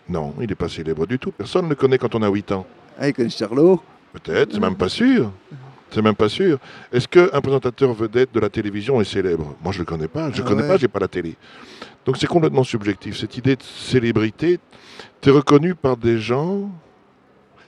Non, 0.07 0.33
il 0.39 0.47
n'est 0.47 0.55
pas 0.55 0.69
célèbre 0.69 1.05
du 1.05 1.19
tout. 1.19 1.33
Personne 1.33 1.65
ne 1.65 1.69
le 1.71 1.75
connaît 1.75 1.97
quand 1.97 2.15
on 2.15 2.21
a 2.21 2.29
8 2.29 2.53
ans. 2.53 2.65
ah, 2.97 3.09
il 3.09 3.13
connaît 3.13 3.29
Charlot 3.29 3.83
Peut-être, 4.13 4.53
c'est 4.53 4.59
même 4.61 4.77
pas 4.77 4.87
sûr. 4.87 5.29
C'est 5.91 6.01
même 6.01 6.15
pas 6.15 6.29
sûr. 6.29 6.57
Est-ce 6.93 7.05
qu'un 7.09 7.41
présentateur 7.41 7.91
vedette 7.91 8.33
de 8.33 8.39
la 8.39 8.47
télévision 8.49 9.01
est 9.01 9.03
célèbre? 9.03 9.53
Moi, 9.61 9.73
je 9.73 9.79
le 9.79 9.85
connais 9.85 10.07
pas. 10.07 10.31
Je 10.31 10.41
ne 10.41 10.45
Ah 10.45 10.49
connais 10.49 10.61
ouais. 10.61 10.67
pas, 10.69 10.77
j'ai 10.77 10.87
pas 10.87 10.99
la 10.99 11.09
télé. 11.09 11.35
Donc 12.05 12.15
c'est 12.15 12.25
complètement 12.27 12.63
subjectif. 12.63 13.17
Cette 13.17 13.35
idée 13.35 13.57
de 13.57 13.63
célébrité, 13.63 14.61
tu 15.19 15.27
es 15.27 15.31
reconnu 15.33 15.75
par 15.75 15.97
des 15.97 16.19
gens, 16.19 16.69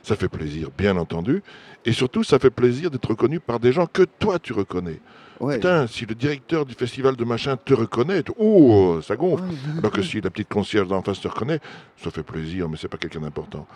ça 0.07 0.15
fait 0.15 0.29
plaisir, 0.29 0.69
bien 0.77 0.95
entendu. 0.95 1.43
Et 1.83 1.91
surtout, 1.91 2.23
ça 2.23 2.39
fait 2.39 2.49
plaisir 2.49 2.89
d'être 2.89 3.09
reconnu 3.09 3.41
par 3.41 3.59
des 3.59 3.73
gens 3.73 3.87
que 3.87 4.03
toi, 4.03 4.39
tu 4.39 4.53
reconnais. 4.53 5.01
Ouais. 5.41 5.55
Putain, 5.55 5.85
si 5.85 6.05
le 6.05 6.15
directeur 6.15 6.65
du 6.65 6.75
festival 6.75 7.17
de 7.17 7.25
machin 7.25 7.57
te 7.57 7.73
reconnaît, 7.73 8.23
oh, 8.37 9.01
ça 9.03 9.17
gonfle. 9.17 9.43
Alors 9.77 9.91
que 9.91 10.01
si 10.01 10.21
la 10.21 10.29
petite 10.29 10.47
concierge 10.47 10.87
d'en 10.87 11.01
face 11.01 11.19
te 11.19 11.27
reconnaît, 11.27 11.59
ça 11.97 12.09
fait 12.09 12.23
plaisir, 12.23 12.69
mais 12.69 12.77
c'est 12.77 12.87
pas 12.87 12.97
quelqu'un 12.97 13.19
d'important. 13.19 13.67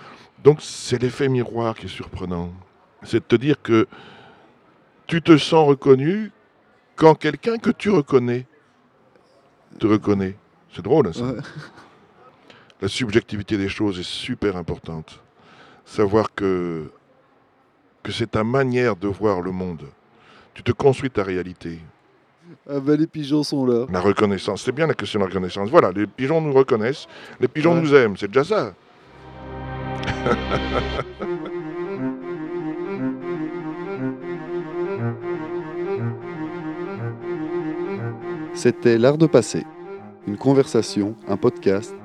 Donc 0.41 0.61
c'est 0.61 1.01
l'effet 1.01 1.27
miroir 1.27 1.75
qui 1.75 1.87
est 1.87 1.89
surprenant. 1.89 2.53
C'est 3.03 3.19
de 3.19 3.25
te 3.25 3.35
dire 3.35 3.61
que 3.61 3.87
tu 5.07 5.21
te 5.21 5.37
sens 5.37 5.67
reconnu 5.67 6.31
quand 6.95 7.13
quelqu'un 7.13 7.57
que 7.57 7.71
tu 7.71 7.89
reconnais 7.89 8.47
te 9.79 9.85
reconnaît. 9.85 10.37
C'est 10.73 10.81
drôle, 10.81 11.07
hein, 11.07 11.13
ça. 11.13 11.25
Ouais. 11.25 11.41
La 12.81 12.87
subjectivité 12.87 13.57
des 13.57 13.69
choses 13.69 13.99
est 13.99 14.07
super 14.07 14.55
importante. 14.55 15.19
Savoir 15.85 16.33
que, 16.33 16.89
que 18.03 18.11
c'est 18.11 18.31
ta 18.31 18.43
manière 18.43 18.95
de 18.95 19.07
voir 19.07 19.41
le 19.41 19.51
monde. 19.51 19.83
Tu 20.53 20.63
te 20.63 20.71
construis 20.71 21.09
ta 21.09 21.23
réalité. 21.23 21.79
Ah 22.69 22.79
bah, 22.79 22.95
les 22.95 23.07
pigeons 23.07 23.43
sont 23.43 23.65
là. 23.65 23.85
La 23.91 23.99
reconnaissance, 24.01 24.63
c'est 24.63 24.71
bien 24.71 24.87
la 24.87 24.93
question 24.93 25.19
de 25.19 25.25
la 25.25 25.29
reconnaissance. 25.29 25.69
Voilà, 25.69 25.91
les 25.91 26.07
pigeons 26.07 26.41
nous 26.41 26.53
reconnaissent, 26.53 27.07
les 27.39 27.47
pigeons 27.47 27.75
Ouais. 27.75 27.81
nous 27.81 27.95
aiment, 27.95 28.17
c'est 28.17 28.27
déjà 28.27 28.43
ça. 28.43 28.73
C'était 38.53 38.97
L'Art 38.97 39.17
de 39.17 39.27
passer. 39.27 39.65
Une 40.27 40.37
conversation, 40.37 41.15
un 41.27 41.37
podcast, 41.37 41.95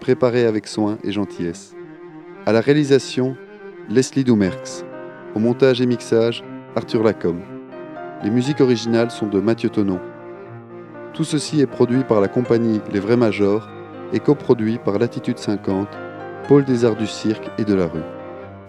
préparé 0.00 0.44
avec 0.44 0.66
soin 0.66 0.98
et 1.04 1.12
gentillesse. 1.12 1.74
À 2.46 2.52
la 2.52 2.62
réalisation, 2.62 3.36
Leslie 3.90 4.24
Doumerx. 4.24 4.82
Au 5.34 5.38
montage 5.38 5.82
et 5.82 5.86
mixage, 5.86 6.42
Arthur 6.74 7.02
Lacombe. 7.02 7.42
Les 8.24 8.30
musiques 8.30 8.62
originales 8.62 9.10
sont 9.10 9.26
de 9.26 9.40
Mathieu 9.40 9.68
Tonon. 9.68 10.00
Tout 11.12 11.24
ceci 11.24 11.60
est 11.60 11.66
produit 11.66 12.02
par 12.02 12.22
la 12.22 12.28
compagnie 12.28 12.80
Les 12.92 12.98
Vrais 12.98 13.18
Majors 13.18 13.68
et 14.14 14.20
coproduit 14.20 14.78
par 14.78 14.98
Latitude 14.98 15.38
50, 15.38 15.86
Pôle 16.48 16.64
des 16.64 16.86
Arts 16.86 16.96
du 16.96 17.06
Cirque 17.06 17.50
et 17.58 17.64
de 17.64 17.74
la 17.74 17.86
Rue. 17.86 18.00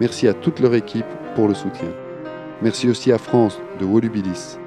Merci 0.01 0.27
à 0.27 0.33
toute 0.33 0.59
leur 0.59 0.75
équipe 0.75 1.05
pour 1.35 1.47
le 1.47 1.53
soutien. 1.53 1.89
Merci 2.61 2.89
aussi 2.89 3.13
à 3.13 3.17
France 3.17 3.57
de 3.79 3.85
Wolubilis. 3.85 4.57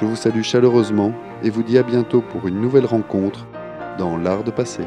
Je 0.00 0.04
vous 0.04 0.16
salue 0.16 0.42
chaleureusement 0.42 1.12
et 1.44 1.50
vous 1.50 1.62
dis 1.62 1.78
à 1.78 1.84
bientôt 1.84 2.22
pour 2.22 2.48
une 2.48 2.60
nouvelle 2.60 2.86
rencontre 2.86 3.46
dans 3.98 4.16
l'art 4.16 4.42
de 4.42 4.50
passer. 4.50 4.84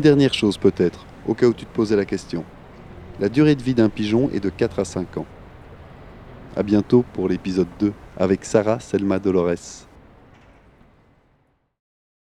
Une 0.00 0.04
dernière 0.04 0.32
chose 0.32 0.56
peut-être, 0.56 1.04
au 1.28 1.34
cas 1.34 1.44
où 1.44 1.52
tu 1.52 1.66
te 1.66 1.74
posais 1.74 1.94
la 1.94 2.06
question. 2.06 2.42
La 3.20 3.28
durée 3.28 3.54
de 3.54 3.62
vie 3.62 3.74
d'un 3.74 3.90
pigeon 3.90 4.30
est 4.32 4.40
de 4.40 4.48
4 4.48 4.78
à 4.78 4.86
5 4.86 5.18
ans. 5.18 5.26
A 6.56 6.62
bientôt 6.62 7.04
pour 7.12 7.28
l'épisode 7.28 7.68
2 7.80 7.92
avec 8.16 8.46
Sarah 8.46 8.80
Selma 8.80 9.18
Dolores. 9.18 9.89